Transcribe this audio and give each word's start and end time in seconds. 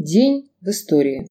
День 0.00 0.48
в 0.60 0.68
истории. 0.68 1.26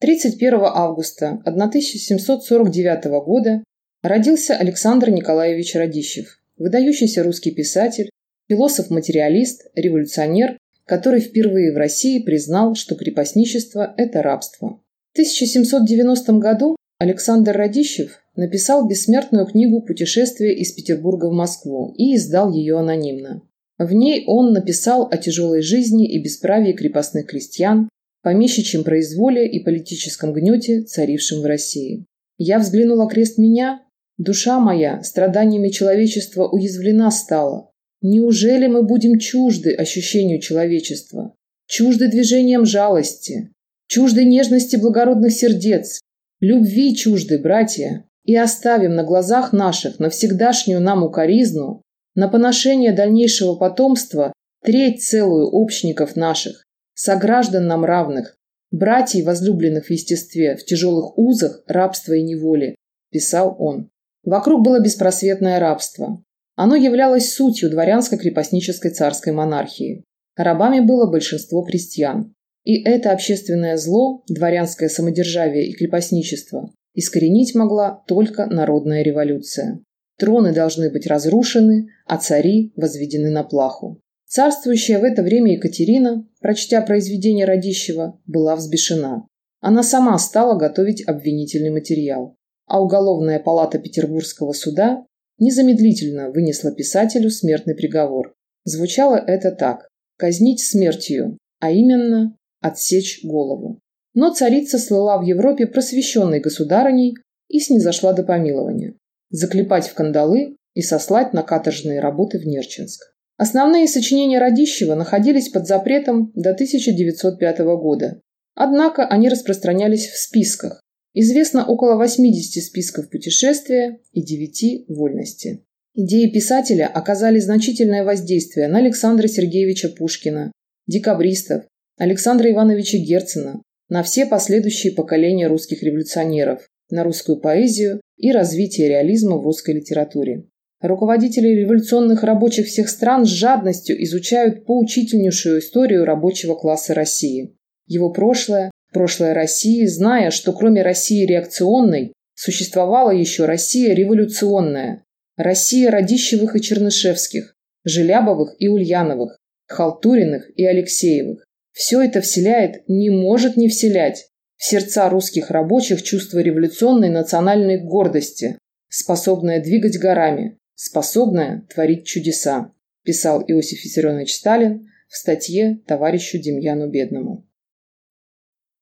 31 0.00 0.60
августа 0.62 1.42
1749 1.44 3.04
года 3.22 3.62
родился 4.02 4.56
Александр 4.56 5.10
Николаевич 5.10 5.74
Радищев, 5.74 6.40
выдающийся 6.56 7.22
русский 7.22 7.50
писатель, 7.50 8.08
философ-материалист, 8.48 9.66
революционер, 9.74 10.56
который 10.86 11.20
впервые 11.20 11.74
в 11.74 11.76
России 11.76 12.22
признал, 12.22 12.74
что 12.74 12.94
крепостничество– 12.94 13.92
это 13.98 14.22
рабство. 14.22 14.80
В 15.10 15.12
1790 15.12 16.32
году 16.38 16.76
Александр 16.98 17.54
Радищев 17.54 18.22
написал 18.36 18.88
бессмертную 18.88 19.44
книгу 19.44 19.82
«Путешествие 19.82 20.54
из 20.54 20.72
Петербурга 20.72 21.26
в 21.26 21.34
Москву» 21.34 21.92
и 21.94 22.16
издал 22.16 22.50
ее 22.50 22.78
анонимно. 22.78 23.42
В 23.78 23.92
ней 23.92 24.24
он 24.26 24.52
написал 24.52 25.08
о 25.08 25.16
тяжелой 25.16 25.62
жизни 25.62 26.10
и 26.10 26.22
бесправии 26.22 26.72
крепостных 26.72 27.26
крестьян, 27.26 27.88
помещичьем 28.22 28.82
произволе 28.82 29.48
и 29.48 29.62
политическом 29.62 30.32
гнете, 30.32 30.82
царившем 30.82 31.42
в 31.42 31.46
России. 31.46 32.04
Я 32.38 32.58
взглянула 32.58 33.08
крест 33.08 33.38
меня, 33.38 33.82
душа 34.16 34.58
моя 34.58 35.02
страданиями 35.04 35.68
человечества 35.68 36.48
уязвлена 36.48 37.10
стала. 37.12 37.70
Неужели 38.02 38.66
мы 38.66 38.82
будем 38.82 39.18
чужды 39.18 39.74
ощущению 39.74 40.40
человечества, 40.40 41.34
чужды 41.66 42.08
движениям 42.08 42.64
жалости, 42.64 43.52
чужды 43.86 44.24
нежности 44.24 44.76
благородных 44.76 45.32
сердец, 45.32 46.00
любви 46.40 46.96
чужды, 46.96 47.38
братья, 47.38 48.04
и 48.24 48.36
оставим 48.36 48.94
на 48.94 49.04
глазах 49.04 49.52
наших 49.52 50.00
навсегдашнюю 50.00 50.80
нам 50.80 51.02
укоризну, 51.02 51.82
на 52.18 52.26
поношение 52.26 52.92
дальнейшего 52.92 53.54
потомства 53.54 54.32
треть 54.64 55.04
целую 55.04 55.50
общников 55.52 56.16
наших, 56.16 56.64
сограждан 56.94 57.68
нам 57.68 57.84
равных, 57.84 58.36
братьев, 58.72 59.24
возлюбленных 59.24 59.86
в 59.86 59.90
естестве, 59.90 60.56
в 60.56 60.64
тяжелых 60.64 61.16
узах 61.16 61.62
рабства 61.68 62.14
и 62.14 62.24
неволи, 62.24 62.74
писал 63.12 63.54
он. 63.60 63.88
Вокруг 64.24 64.64
было 64.64 64.80
беспросветное 64.80 65.60
рабство. 65.60 66.20
Оно 66.56 66.74
являлось 66.74 67.32
сутью 67.32 67.70
дворянско-крепостнической 67.70 68.90
царской 68.90 69.32
монархии. 69.32 70.02
Рабами 70.36 70.80
было 70.80 71.08
большинство 71.08 71.62
крестьян. 71.62 72.34
И 72.64 72.82
это 72.82 73.12
общественное 73.12 73.76
зло, 73.76 74.24
дворянское 74.26 74.88
самодержавие 74.88 75.68
и 75.68 75.72
крепостничество, 75.72 76.72
искоренить 76.94 77.54
могла 77.54 78.02
только 78.08 78.46
народная 78.46 79.04
революция. 79.04 79.84
Троны 80.18 80.52
должны 80.52 80.90
быть 80.90 81.06
разрушены, 81.06 81.90
а 82.04 82.18
цари 82.18 82.72
возведены 82.74 83.30
на 83.30 83.44
плаху. 83.44 84.00
Царствующая 84.26 84.98
в 84.98 85.04
это 85.04 85.22
время 85.22 85.52
Екатерина, 85.52 86.26
прочтя 86.40 86.82
произведение 86.82 87.46
Радищева, 87.46 88.20
была 88.26 88.56
взбешена. 88.56 89.26
Она 89.60 89.82
сама 89.82 90.18
стала 90.18 90.58
готовить 90.58 91.06
обвинительный 91.06 91.70
материал, 91.70 92.36
а 92.66 92.82
уголовная 92.82 93.38
палата 93.38 93.78
Петербургского 93.78 94.52
суда 94.52 95.06
незамедлительно 95.38 96.30
вынесла 96.30 96.72
писателю 96.72 97.30
смертный 97.30 97.76
приговор. 97.76 98.34
Звучало 98.64 99.16
это 99.16 99.52
так– 99.52 99.88
казнить 100.18 100.60
смертью, 100.60 101.38
а 101.60 101.70
именно 101.70 102.36
отсечь 102.60 103.20
голову. 103.24 103.78
Но 104.14 104.34
царица 104.34 104.78
слыла 104.78 105.18
в 105.18 105.22
Европе 105.22 105.66
просвещенной 105.66 106.40
государыней 106.40 107.14
и 107.48 107.60
снизошла 107.60 108.12
до 108.12 108.24
помилования 108.24 108.97
заклепать 109.30 109.88
в 109.88 109.94
кандалы 109.94 110.56
и 110.74 110.82
сослать 110.82 111.32
на 111.32 111.42
каторжные 111.42 112.00
работы 112.00 112.38
в 112.38 112.46
Нерчинск. 112.46 113.12
Основные 113.36 113.86
сочинения 113.86 114.38
Радищева 114.38 114.94
находились 114.94 115.48
под 115.48 115.66
запретом 115.66 116.32
до 116.34 116.50
1905 116.50 117.58
года. 117.60 118.20
Однако 118.54 119.06
они 119.06 119.28
распространялись 119.28 120.08
в 120.08 120.18
списках. 120.18 120.80
Известно 121.14 121.64
около 121.64 121.96
80 121.96 122.62
списков 122.62 123.08
путешествия 123.10 124.00
и 124.12 124.22
9 124.22 124.88
вольности. 124.88 125.64
Идеи 125.94 126.30
писателя 126.30 126.86
оказали 126.86 127.38
значительное 127.38 128.04
воздействие 128.04 128.68
на 128.68 128.78
Александра 128.78 129.26
Сергеевича 129.26 129.88
Пушкина, 129.88 130.52
декабристов, 130.86 131.64
Александра 131.96 132.50
Ивановича 132.50 132.98
Герцена, 132.98 133.62
на 133.88 134.02
все 134.02 134.26
последующие 134.26 134.92
поколения 134.92 135.48
русских 135.48 135.82
революционеров, 135.82 136.68
на 136.90 137.04
русскую 137.04 137.40
поэзию 137.40 138.00
и 138.18 138.32
развитие 138.32 138.88
реализма 138.88 139.38
в 139.38 139.44
русской 139.44 139.74
литературе. 139.74 140.44
Руководители 140.80 141.48
революционных 141.48 142.22
рабочих 142.22 142.66
всех 142.66 142.88
стран 142.88 143.24
с 143.24 143.28
жадностью 143.28 144.00
изучают 144.04 144.64
поучительнейшую 144.64 145.58
историю 145.58 146.04
рабочего 146.04 146.54
класса 146.54 146.94
России. 146.94 147.56
Его 147.86 148.12
прошлое, 148.12 148.70
прошлое 148.92 149.34
России, 149.34 149.86
зная, 149.86 150.30
что 150.30 150.52
кроме 150.52 150.82
России 150.82 151.26
реакционной, 151.26 152.12
существовала 152.34 153.10
еще 153.10 153.46
Россия 153.46 153.94
революционная, 153.94 155.02
Россия 155.36 155.90
Радищевых 155.90 156.54
и 156.54 156.60
Чернышевских, 156.60 157.54
Желябовых 157.84 158.54
и 158.58 158.68
Ульяновых, 158.68 159.36
Халтуриных 159.66 160.48
и 160.56 160.64
Алексеевых. 160.64 161.44
Все 161.72 162.00
это 162.02 162.20
вселяет, 162.20 162.88
не 162.88 163.10
может 163.10 163.56
не 163.56 163.68
вселять, 163.68 164.27
в 164.58 164.64
сердца 164.64 165.08
русских 165.08 165.50
рабочих 165.50 166.02
чувство 166.02 166.40
революционной 166.40 167.08
национальной 167.08 167.80
гордости, 167.80 168.58
способное 168.88 169.62
двигать 169.62 169.98
горами, 169.98 170.58
способное 170.74 171.66
творить 171.72 172.06
чудеса, 172.06 172.72
писал 173.04 173.42
Иосиф 173.46 173.84
Виссарионович 173.84 174.34
Сталин 174.34 174.90
в 175.08 175.16
статье 175.16 175.80
товарищу 175.86 176.38
Демьяну 176.38 176.90
Бедному. 176.90 177.46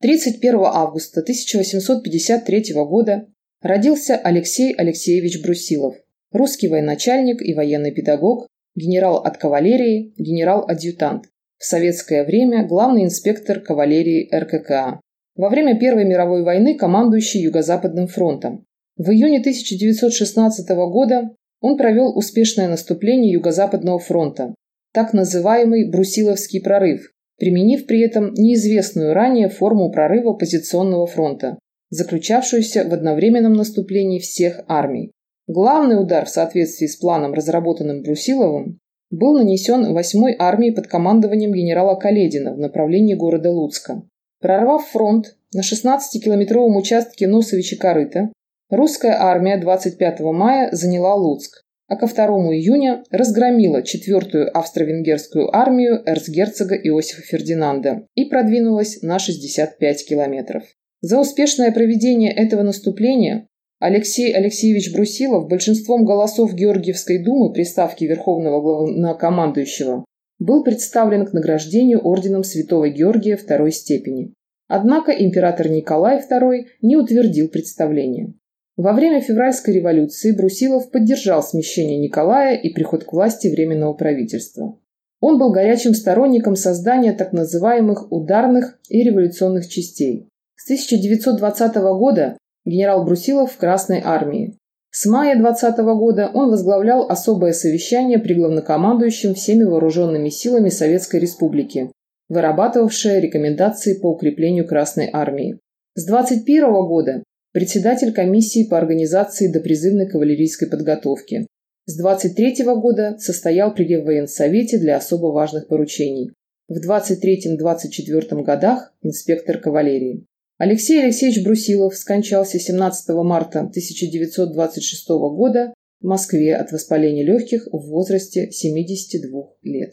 31 0.00 0.60
августа 0.64 1.20
1853 1.20 2.72
года 2.75 3.28
родился 3.60 4.16
Алексей 4.16 4.75
Алексеевич 4.75 5.43
Брусилов, 5.43 5.97
русский 6.32 6.69
военачальник 6.69 7.43
и 7.43 7.54
военный 7.54 7.93
педагог, 7.93 8.47
генерал 8.75 9.19
от 9.19 9.37
кавалерии, 9.37 10.14
генерал-адъютант, 10.16 11.26
в 11.58 11.64
советское 11.64 12.25
время 12.25 12.66
главный 12.66 13.04
инспектор 13.04 13.60
кавалерии 13.60 14.28
РККА. 14.34 15.00
Во 15.36 15.50
время 15.50 15.78
Первой 15.78 16.04
мировой 16.04 16.42
войны 16.42 16.76
командующий 16.76 17.42
Юго-Западным 17.42 18.06
фронтом. 18.06 18.64
В 18.97 19.10
июне 19.10 19.41
1916 19.41 20.66
года 20.91 21.30
он 21.60 21.76
провел 21.76 22.16
успешное 22.16 22.69
наступление 22.69 23.32
Юго-Западного 23.32 23.98
фронта, 23.98 24.54
так 24.94 25.12
называемый 25.12 25.91
Брусиловский 25.91 26.62
прорыв, 26.62 27.12
применив 27.38 27.86
при 27.86 28.00
этом 28.00 28.32
неизвестную 28.32 29.12
ранее 29.12 29.50
форму 29.50 29.91
прорыва 29.92 30.32
позиционного 30.32 31.06
фронта, 31.06 31.58
заключавшуюся 31.91 32.84
в 32.88 32.94
одновременном 32.94 33.52
наступлении 33.52 34.20
всех 34.20 34.62
армий. 34.69 35.12
Главный 35.46 36.00
удар 36.00 36.25
в 36.25 36.30
соответствии 36.30 36.86
с 36.86 36.96
планом, 36.96 37.34
разработанным 37.34 38.02
Брусиловым, 38.02 38.78
был 39.10 39.34
нанесен 39.36 39.84
8-й 39.94 40.34
армией 40.38 40.75
под 40.75 40.86
командованием 40.86 41.52
генерала 41.52 41.94
Каледина 41.94 42.54
в 42.54 42.58
направлении 42.58 43.14
города 43.14 43.50
Луцка. 43.50 44.02
Прорвав 44.46 44.86
фронт 44.92 45.34
на 45.52 45.62
16-километровом 45.62 46.76
участке 46.76 47.26
Носовичи-Корыта, 47.26 48.30
русская 48.70 49.16
армия 49.18 49.58
25 49.58 50.20
мая 50.20 50.68
заняла 50.70 51.16
Луцк, 51.16 51.64
а 51.88 51.96
ко 51.96 52.06
2 52.06 52.26
июня 52.54 53.02
разгромила 53.10 53.78
4-ю 53.78 54.48
австро-венгерскую 54.54 55.52
армию 55.52 56.00
эрцгерцога 56.06 56.76
Иосифа 56.76 57.22
Фердинанда 57.22 58.06
и 58.14 58.26
продвинулась 58.26 59.02
на 59.02 59.18
65 59.18 60.08
километров. 60.08 60.62
За 61.00 61.18
успешное 61.18 61.72
проведение 61.72 62.32
этого 62.32 62.62
наступления 62.62 63.48
Алексей 63.80 64.32
Алексеевич 64.32 64.92
Брусилов 64.94 65.48
большинством 65.48 66.04
голосов 66.04 66.54
Георгиевской 66.54 67.18
думы 67.18 67.52
при 67.52 67.64
ставке 67.64 68.06
Верховного 68.06 68.60
главнокомандующего 68.60 70.04
был 70.38 70.62
представлен 70.62 71.26
к 71.26 71.32
награждению 71.32 72.00
орденом 72.06 72.44
Святого 72.44 72.88
Георгия 72.88 73.36
второй 73.36 73.72
степени. 73.72 74.36
Однако 74.68 75.12
император 75.12 75.68
Николай 75.68 76.20
II 76.20 76.64
не 76.82 76.96
утвердил 76.96 77.48
представление. 77.48 78.34
Во 78.76 78.92
время 78.92 79.20
февральской 79.20 79.74
революции 79.74 80.36
Брусилов 80.36 80.90
поддержал 80.90 81.42
смещение 81.42 81.98
Николая 81.98 82.56
и 82.56 82.72
приход 82.72 83.04
к 83.04 83.12
власти 83.12 83.48
Временного 83.48 83.94
правительства. 83.94 84.78
Он 85.20 85.38
был 85.38 85.50
горячим 85.50 85.94
сторонником 85.94 86.56
создания 86.56 87.12
так 87.12 87.32
называемых 87.32 88.12
ударных 88.12 88.78
и 88.88 89.02
революционных 89.02 89.68
частей. 89.68 90.28
С 90.56 90.66
1920 90.66 91.74
года 91.76 92.36
генерал 92.64 93.04
Брусилов 93.04 93.52
в 93.52 93.56
Красной 93.56 94.02
армии, 94.04 94.58
с 94.98 95.04
мая 95.04 95.36
2020 95.36 95.78
года 95.98 96.30
он 96.32 96.50
возглавлял 96.50 97.06
особое 97.06 97.52
совещание 97.52 98.18
при 98.18 98.32
главнокомандующем 98.32 99.34
всеми 99.34 99.64
вооруженными 99.64 100.30
силами 100.30 100.70
Советской 100.70 101.20
Республики, 101.20 101.90
вырабатывавшее 102.28 103.20
рекомендации 103.20 103.94
по 103.94 104.12
укреплению 104.12 104.67
Красной 104.67 105.08
Армии. 105.12 105.58
С 105.94 106.06
2021 106.06 106.73
года 106.87 107.23
председатель 107.52 108.12
комиссии 108.12 108.64
по 108.64 108.76
организации 108.76 109.50
допризывной 109.50 110.08
кавалерийской 110.08 110.69
подготовки. 110.69 111.46
С 111.87 111.96
23 111.96 112.64
года 112.64 113.17
состоял 113.19 113.73
при 113.73 113.96
Военсовете 113.96 114.78
для 114.78 114.96
особо 114.96 115.26
важных 115.26 115.69
поручений. 115.69 116.32
в 116.69 116.78
23-24 116.78 118.43
годах 118.43 118.93
инспектор 119.00 119.58
кавалерии. 119.58 120.26
Алексей 120.58 121.02
Алексеевич 121.02 121.44
Брусилов 121.44 121.96
скончался 121.96 122.58
17 122.58 123.08
марта 123.25 123.61
1926 123.61 125.08
года 125.08 125.73
в 126.00 126.06
Москве 126.06 126.56
от 126.56 126.73
воспаления 126.73 127.25
легких 127.25 127.69
в 127.70 127.78
возрасте 127.88 128.50
72 128.50 129.55
лет. 129.62 129.93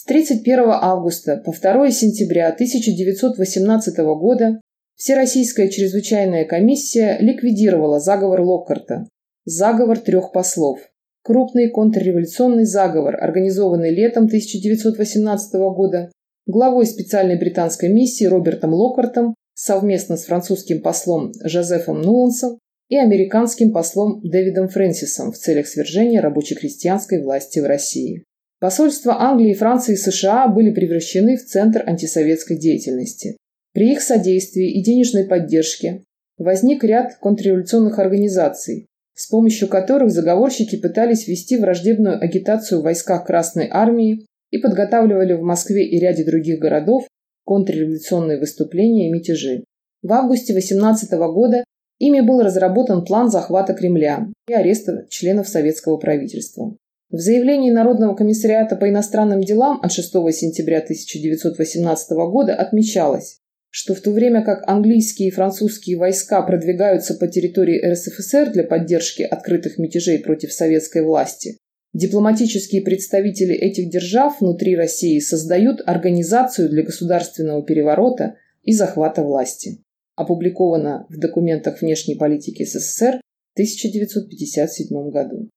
С 0.00 0.04
31 0.04 0.60
августа 0.80 1.36
по 1.44 1.52
2 1.52 1.90
сентября 1.90 2.48
1918 2.48 3.98
года 3.98 4.58
Всероссийская 4.96 5.68
чрезвычайная 5.68 6.46
комиссия 6.46 7.18
ликвидировала 7.20 8.00
заговор 8.00 8.40
Локкарта, 8.40 9.06
заговор 9.44 9.98
трех 9.98 10.32
послов, 10.32 10.78
крупный 11.22 11.68
контрреволюционный 11.68 12.64
заговор, 12.64 13.22
организованный 13.22 13.94
летом 13.94 14.24
1918 14.24 15.52
года 15.76 16.10
главой 16.46 16.86
специальной 16.86 17.38
британской 17.38 17.90
миссии 17.90 18.24
Робертом 18.24 18.72
Локкартом 18.72 19.34
совместно 19.52 20.16
с 20.16 20.24
французским 20.24 20.80
послом 20.80 21.32
Жозефом 21.44 22.00
Нулансом 22.00 22.58
и 22.88 22.96
американским 22.96 23.70
послом 23.70 24.22
Дэвидом 24.22 24.70
Фрэнсисом 24.70 25.30
в 25.30 25.36
целях 25.36 25.66
свержения 25.66 26.22
рабоче-крестьянской 26.22 27.22
власти 27.22 27.58
в 27.58 27.66
России. 27.66 28.24
Посольства 28.60 29.22
Англии, 29.22 29.54
Франции 29.54 29.94
и 29.94 29.96
США 29.96 30.46
были 30.48 30.70
превращены 30.70 31.38
в 31.38 31.46
центр 31.46 31.82
антисоветской 31.86 32.58
деятельности. 32.58 33.38
При 33.72 33.92
их 33.92 34.02
содействии 34.02 34.70
и 34.70 34.82
денежной 34.82 35.24
поддержке 35.24 36.04
возник 36.36 36.84
ряд 36.84 37.16
контрреволюционных 37.16 37.98
организаций, 37.98 38.86
с 39.14 39.28
помощью 39.28 39.68
которых 39.68 40.10
заговорщики 40.10 40.76
пытались 40.76 41.26
вести 41.26 41.56
враждебную 41.56 42.22
агитацию 42.22 42.80
в 42.80 42.84
войсках 42.84 43.24
Красной 43.24 43.68
Армии 43.70 44.26
и 44.50 44.58
подготавливали 44.58 45.32
в 45.32 45.42
Москве 45.42 45.86
и 45.86 45.98
ряде 45.98 46.24
других 46.24 46.58
городов 46.58 47.06
контрреволюционные 47.44 48.38
выступления 48.38 49.08
и 49.08 49.12
мятежи. 49.12 49.64
В 50.02 50.12
августе 50.12 50.52
18 50.52 51.10
года 51.12 51.64
ими 51.98 52.20
был 52.20 52.42
разработан 52.42 53.06
план 53.06 53.30
захвата 53.30 53.72
Кремля 53.72 54.26
и 54.48 54.52
ареста 54.52 55.06
членов 55.08 55.48
советского 55.48 55.96
правительства. 55.96 56.76
В 57.10 57.18
заявлении 57.18 57.72
Народного 57.72 58.14
комиссариата 58.14 58.76
по 58.76 58.88
иностранным 58.88 59.40
делам 59.40 59.80
от 59.82 59.90
6 59.90 60.12
сентября 60.32 60.78
1918 60.78 62.10
года 62.30 62.54
отмечалось, 62.54 63.40
что 63.68 63.96
в 63.96 64.00
то 64.00 64.12
время 64.12 64.44
как 64.44 64.62
английские 64.68 65.28
и 65.28 65.32
французские 65.32 65.98
войска 65.98 66.40
продвигаются 66.42 67.14
по 67.14 67.26
территории 67.26 67.84
РСФСР 67.84 68.52
для 68.52 68.62
поддержки 68.62 69.22
открытых 69.22 69.76
мятежей 69.78 70.20
против 70.20 70.52
советской 70.52 71.02
власти, 71.02 71.58
дипломатические 71.94 72.82
представители 72.82 73.56
этих 73.56 73.90
держав 73.90 74.40
внутри 74.40 74.76
России 74.76 75.18
создают 75.18 75.82
организацию 75.86 76.68
для 76.68 76.84
государственного 76.84 77.64
переворота 77.64 78.36
и 78.62 78.72
захвата 78.72 79.24
власти. 79.24 79.82
Опубликовано 80.14 81.06
в 81.08 81.18
документах 81.18 81.80
внешней 81.82 82.14
политики 82.14 82.64
СССР 82.64 83.20
в 83.50 83.58
1957 83.58 85.10
году. 85.10 85.50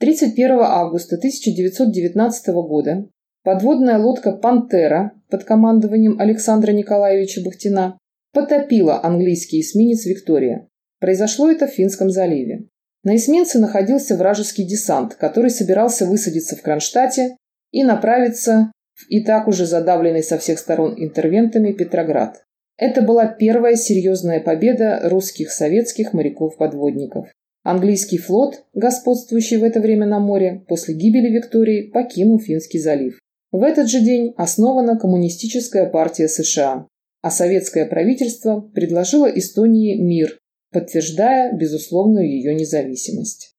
31 0.00 0.60
августа 0.60 1.16
1919 1.16 2.46
года 2.68 3.08
подводная 3.42 3.98
лодка 3.98 4.30
«Пантера» 4.30 5.10
под 5.28 5.42
командованием 5.42 6.20
Александра 6.20 6.70
Николаевича 6.70 7.42
Бухтина 7.42 7.98
потопила 8.32 9.04
английский 9.04 9.60
эсминец 9.60 10.06
«Виктория». 10.06 10.68
Произошло 11.00 11.50
это 11.50 11.66
в 11.66 11.72
Финском 11.72 12.10
заливе. 12.10 12.68
На 13.02 13.16
эсминце 13.16 13.58
находился 13.58 14.16
вражеский 14.16 14.64
десант, 14.64 15.16
который 15.16 15.50
собирался 15.50 16.06
высадиться 16.06 16.54
в 16.54 16.62
Кронштадте 16.62 17.36
и 17.72 17.82
направиться 17.82 18.70
в 18.94 19.08
и 19.08 19.24
так 19.24 19.48
уже 19.48 19.66
задавленный 19.66 20.22
со 20.22 20.38
всех 20.38 20.60
сторон 20.60 20.94
интервентами 20.96 21.72
Петроград. 21.72 22.44
Это 22.76 23.02
была 23.02 23.26
первая 23.26 23.74
серьезная 23.74 24.38
победа 24.38 25.00
русских 25.02 25.50
советских 25.50 26.12
моряков-подводников. 26.12 27.26
Английский 27.68 28.16
флот, 28.16 28.64
господствующий 28.72 29.58
в 29.58 29.62
это 29.62 29.80
время 29.80 30.06
на 30.06 30.20
море, 30.20 30.64
после 30.68 30.94
гибели 30.94 31.28
Виктории 31.28 31.90
покинул 31.90 32.40
Финский 32.40 32.78
залив. 32.78 33.20
В 33.52 33.62
этот 33.62 33.90
же 33.90 34.00
день 34.00 34.32
основана 34.38 34.98
Коммунистическая 34.98 35.84
партия 35.84 36.28
США, 36.28 36.86
а 37.20 37.30
советское 37.30 37.84
правительство 37.84 38.62
предложило 38.74 39.26
Эстонии 39.26 40.00
мир, 40.00 40.38
подтверждая 40.72 41.52
безусловную 41.52 42.26
ее 42.26 42.54
независимость. 42.54 43.54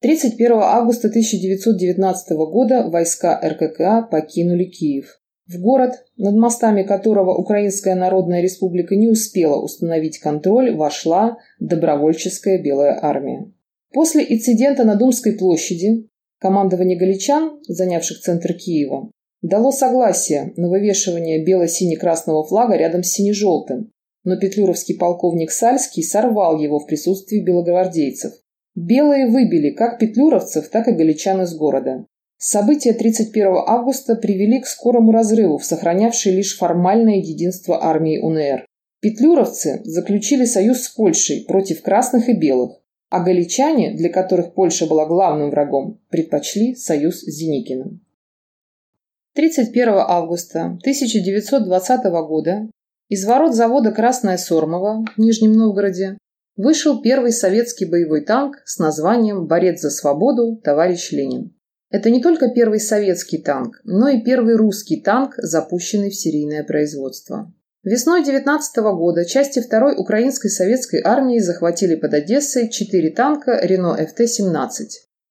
31 0.00 0.54
августа 0.54 1.06
1919 1.06 2.30
года 2.30 2.88
войска 2.88 3.40
РККА 3.40 4.08
покинули 4.10 4.64
Киев. 4.64 5.19
В 5.52 5.58
город, 5.58 6.04
над 6.16 6.36
мостами 6.36 6.84
которого 6.84 7.34
Украинская 7.34 7.96
Народная 7.96 8.40
Республика 8.40 8.94
не 8.94 9.08
успела 9.08 9.60
установить 9.60 10.18
контроль, 10.18 10.76
вошла 10.76 11.38
добровольческая 11.58 12.62
Белая 12.62 12.96
армия. 13.02 13.50
После 13.92 14.24
инцидента 14.28 14.84
на 14.84 14.94
Думской 14.94 15.32
площади 15.32 16.08
командование 16.38 16.96
галичан, 16.96 17.58
занявших 17.66 18.20
центр 18.20 18.52
Киева, 18.52 19.10
дало 19.42 19.72
согласие 19.72 20.52
на 20.56 20.68
вывешивание 20.68 21.44
бело-сине-красного 21.44 22.44
флага 22.44 22.76
рядом 22.76 23.02
с 23.02 23.08
сине-желтым, 23.08 23.90
но 24.22 24.38
петлюровский 24.38 24.96
полковник 24.96 25.50
Сальский 25.50 26.04
сорвал 26.04 26.60
его 26.60 26.78
в 26.78 26.86
присутствии 26.86 27.44
белогвардейцев. 27.44 28.34
Белые 28.76 29.26
выбили 29.26 29.70
как 29.70 29.98
петлюровцев, 29.98 30.68
так 30.68 30.86
и 30.86 30.92
галичан 30.92 31.42
из 31.42 31.56
города. 31.56 32.06
События 32.42 32.94
31 32.94 33.48
августа 33.66 34.16
привели 34.16 34.62
к 34.62 34.66
скорому 34.66 35.12
разрыву 35.12 35.58
в 35.58 35.64
сохранявшей 35.66 36.32
лишь 36.32 36.56
формальное 36.56 37.16
единство 37.16 37.84
армии 37.84 38.16
УНР. 38.16 38.64
Петлюровцы 39.02 39.82
заключили 39.84 40.46
союз 40.46 40.84
с 40.84 40.88
Польшей 40.88 41.44
против 41.46 41.82
красных 41.82 42.30
и 42.30 42.32
белых, 42.32 42.80
а 43.10 43.22
галичане, 43.22 43.92
для 43.94 44.08
которых 44.08 44.54
Польша 44.54 44.86
была 44.86 45.04
главным 45.04 45.50
врагом, 45.50 46.00
предпочли 46.08 46.74
союз 46.74 47.20
с 47.20 47.26
Зеникиным. 47.26 48.00
31 49.34 49.88
августа 50.08 50.78
1920 50.80 52.04
года 52.26 52.70
из 53.10 53.22
ворот 53.26 53.54
завода 53.54 53.92
«Красная 53.92 54.38
Сормова» 54.38 55.04
в 55.14 55.20
Нижнем 55.20 55.52
Новгороде 55.52 56.16
вышел 56.56 57.02
первый 57.02 57.32
советский 57.32 57.84
боевой 57.84 58.24
танк 58.24 58.62
с 58.64 58.78
названием 58.78 59.46
«Борец 59.46 59.82
за 59.82 59.90
свободу. 59.90 60.56
Товарищ 60.64 61.12
Ленин». 61.12 61.52
Это 61.90 62.10
не 62.10 62.22
только 62.22 62.50
первый 62.50 62.78
советский 62.78 63.38
танк, 63.38 63.80
но 63.84 64.08
и 64.08 64.22
первый 64.22 64.54
русский 64.54 65.00
танк, 65.00 65.34
запущенный 65.38 66.10
в 66.10 66.14
серийное 66.14 66.62
производство. 66.62 67.52
Весной 67.82 68.22
19 68.22 68.76
года 68.94 69.24
части 69.24 69.58
2-й 69.58 69.98
Украинской 69.98 70.50
советской 70.50 71.00
армии 71.02 71.38
захватили 71.38 71.96
под 71.96 72.14
Одессой 72.14 72.68
четыре 72.68 73.10
танка 73.10 73.58
Рено 73.62 73.96
ФТ-17, 73.98 74.68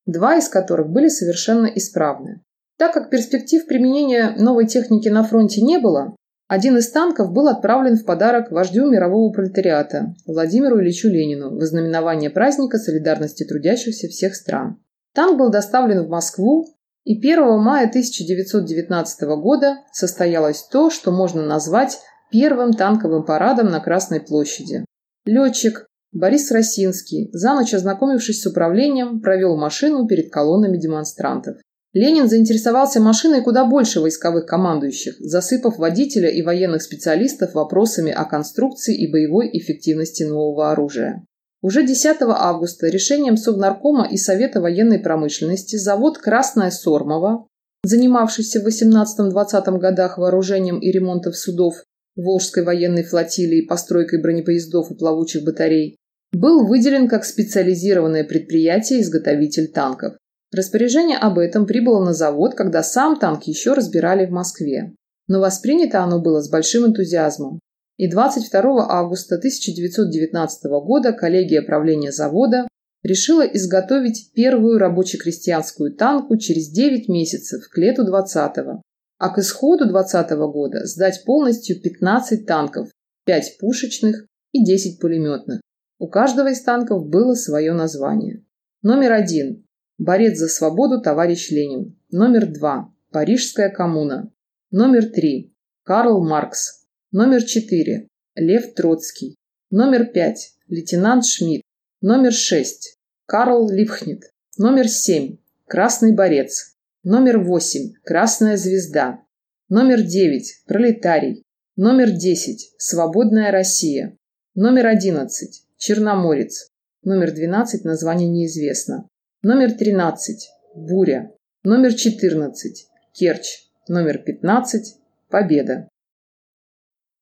два 0.06 0.38
из 0.38 0.50
которых 0.50 0.90
были 0.90 1.08
совершенно 1.08 1.68
исправны. 1.68 2.42
Так 2.78 2.94
как 2.94 3.10
перспектив 3.10 3.66
применения 3.66 4.36
новой 4.38 4.68
техники 4.68 5.10
на 5.10 5.24
фронте 5.24 5.62
не 5.62 5.78
было, 5.78 6.16
один 6.48 6.78
из 6.78 6.90
танков 6.90 7.32
был 7.32 7.48
отправлен 7.48 7.96
в 7.96 8.04
подарок 8.04 8.52
вождю 8.52 8.90
мирового 8.90 9.32
пролетариата 9.32 10.16
Владимиру 10.26 10.82
Ильичу 10.82 11.08
Ленину 11.08 11.56
в 11.56 11.62
знаменование 11.62 12.32
праздника 12.32 12.80
солидарности 12.80 13.44
трудящихся 13.44 14.08
всех 14.08 14.36
стран. 14.36 14.80
Танк 15.14 15.38
был 15.38 15.50
доставлен 15.50 16.06
в 16.06 16.10
Москву, 16.10 16.66
и 17.04 17.18
1 17.18 17.60
мая 17.60 17.88
1919 17.88 19.22
года 19.42 19.80
состоялось 19.92 20.64
то, 20.72 20.90
что 20.90 21.12
можно 21.12 21.44
назвать 21.44 22.00
первым 22.32 22.74
танковым 22.74 23.26
парадом 23.26 23.70
на 23.70 23.80
Красной 23.80 24.22
площади. 24.22 24.86
Летчик 25.26 25.88
Борис 26.12 26.52
Росинский, 26.52 27.30
за 27.34 27.54
ночь 27.54 27.74
ознакомившись 27.74 28.42
с 28.42 28.46
управлением, 28.48 29.22
провел 29.22 29.58
машину 29.58 30.08
перед 30.08 30.32
колоннами 30.32 30.78
демонстрантов. 30.78 31.58
Ленин 31.94 32.30
заинтересовался 32.30 33.00
машиной 33.00 33.42
куда 33.42 33.66
больше 33.66 34.00
войсковых 34.00 34.46
командующих, 34.46 35.16
засыпав 35.20 35.78
водителя 35.78 36.30
и 36.30 36.44
военных 36.44 36.84
специалистов 36.84 37.56
вопросами 37.56 38.12
о 38.12 38.26
конструкции 38.26 38.96
и 38.96 39.12
боевой 39.12 39.50
эффективности 39.54 40.24
нового 40.24 40.72
оружия. 40.72 41.26
Уже 41.62 41.86
10 41.86 42.18
августа 42.22 42.88
решением 42.88 43.36
Совнаркома 43.36 44.08
и 44.10 44.16
Совета 44.16 44.62
военной 44.62 45.00
промышленности 45.00 45.76
завод 45.76 46.18
«Красная 46.18 46.72
Сормова», 46.72 47.48
занимавшийся 47.84 48.62
в 48.62 48.68
18-20 48.68 49.78
годах 49.78 50.18
вооружением 50.18 50.80
и 50.80 50.90
ремонтом 50.92 51.34
судов 51.34 51.84
Волжской 52.16 52.64
военной 52.64 53.04
флотилии, 53.04 53.66
постройкой 53.66 54.22
бронепоездов 54.22 54.92
и 54.92 54.96
плавучих 54.96 55.44
батарей, 55.44 55.98
был 56.32 56.66
выделен 56.66 57.10
как 57.10 57.26
специализированное 57.26 58.24
предприятие-изготовитель 58.24 59.70
танков. 59.70 60.14
Распоряжение 60.54 61.18
об 61.18 61.40
этом 61.40 61.66
прибыло 61.66 62.04
на 62.04 62.14
завод, 62.14 62.56
когда 62.56 62.84
сам 62.84 63.20
танк 63.20 63.44
еще 63.44 63.74
разбирали 63.74 64.26
в 64.26 64.32
Москве. 64.32 64.94
Но 65.28 65.42
воспринято 65.42 66.04
оно 66.04 66.22
было 66.22 66.42
с 66.42 66.50
большим 66.50 66.88
энтузиазмом 66.88 67.60
и 68.00 68.10
22 68.10 68.88
августа 68.90 69.36
1919 69.36 70.64
года 70.86 71.12
коллегия 71.12 71.62
правления 71.62 72.14
завода 72.14 72.66
решила 73.04 73.42
изготовить 73.42 74.32
первую 74.34 74.80
рабоче-крестьянскую 74.80 75.94
танку 75.94 76.38
через 76.38 76.70
9 76.70 77.10
месяцев, 77.10 77.68
к 77.70 77.78
лету 77.78 78.08
20-го, 78.10 78.82
а 79.18 79.30
к 79.30 79.40
исходу 79.40 79.86
20 79.86 80.32
-го 80.32 80.50
года 80.50 80.86
сдать 80.86 81.24
полностью 81.26 81.82
15 81.82 82.46
танков, 82.46 82.88
5 83.26 83.58
пушечных 83.60 84.26
и 84.54 84.64
10 84.64 85.02
пулеметных. 85.02 85.60
У 86.00 86.08
каждого 86.08 86.52
из 86.52 86.62
танков 86.62 87.06
было 87.06 87.34
свое 87.34 87.74
название. 87.74 88.46
Номер 88.82 89.12
один– 89.12 89.68
борец 89.98 90.38
за 90.38 90.48
свободу 90.48 91.02
товарищ 91.02 91.52
Ленин. 91.52 92.00
Номер 92.12 92.48
два– 92.48 92.94
Парижская 93.12 93.70
коммуна. 93.70 94.32
Номер 94.72 95.08
три– 95.10 95.54
Карл 95.84 96.24
Маркс. 96.26 96.79
Номер 97.12 97.44
четыре– 97.44 98.08
Лев 98.36 98.76
Троцкий. 98.76 99.36
Номер 99.72 100.06
пять– 100.06 100.54
лейтенант 100.68 101.26
Шмидт. 101.26 101.64
Номер 102.02 102.32
шесть– 102.32 102.98
Карл 103.26 103.68
Липхнет. 103.68 104.30
Номер 104.60 104.88
семь– 104.88 105.38
Красный 105.66 106.14
борец. 106.14 106.76
Номер 107.04 107.40
восемь– 107.40 107.94
Красная 108.04 108.58
звезда. 108.58 109.24
Номер 109.70 110.04
девять– 110.04 110.62
Пролетарий. 110.68 111.42
Номер 111.76 112.12
десять– 112.12 112.74
Свободная 112.78 113.52
Россия. 113.52 114.16
Номер 114.54 114.86
одиннадцать– 114.86 115.64
Черноморец. 115.78 116.68
Номер 117.02 117.32
двенадцать– 117.32 117.84
название 117.86 118.30
неизвестно. 118.30 119.10
Номер 119.42 119.72
тринадцать– 119.72 120.48
Буря. 120.76 121.32
Номер 121.64 121.96
четырнадцать– 121.96 122.86
Керчь. 123.14 123.66
Номер 123.88 124.20
пятнадцать– 124.20 124.98
Победа. 125.30 125.90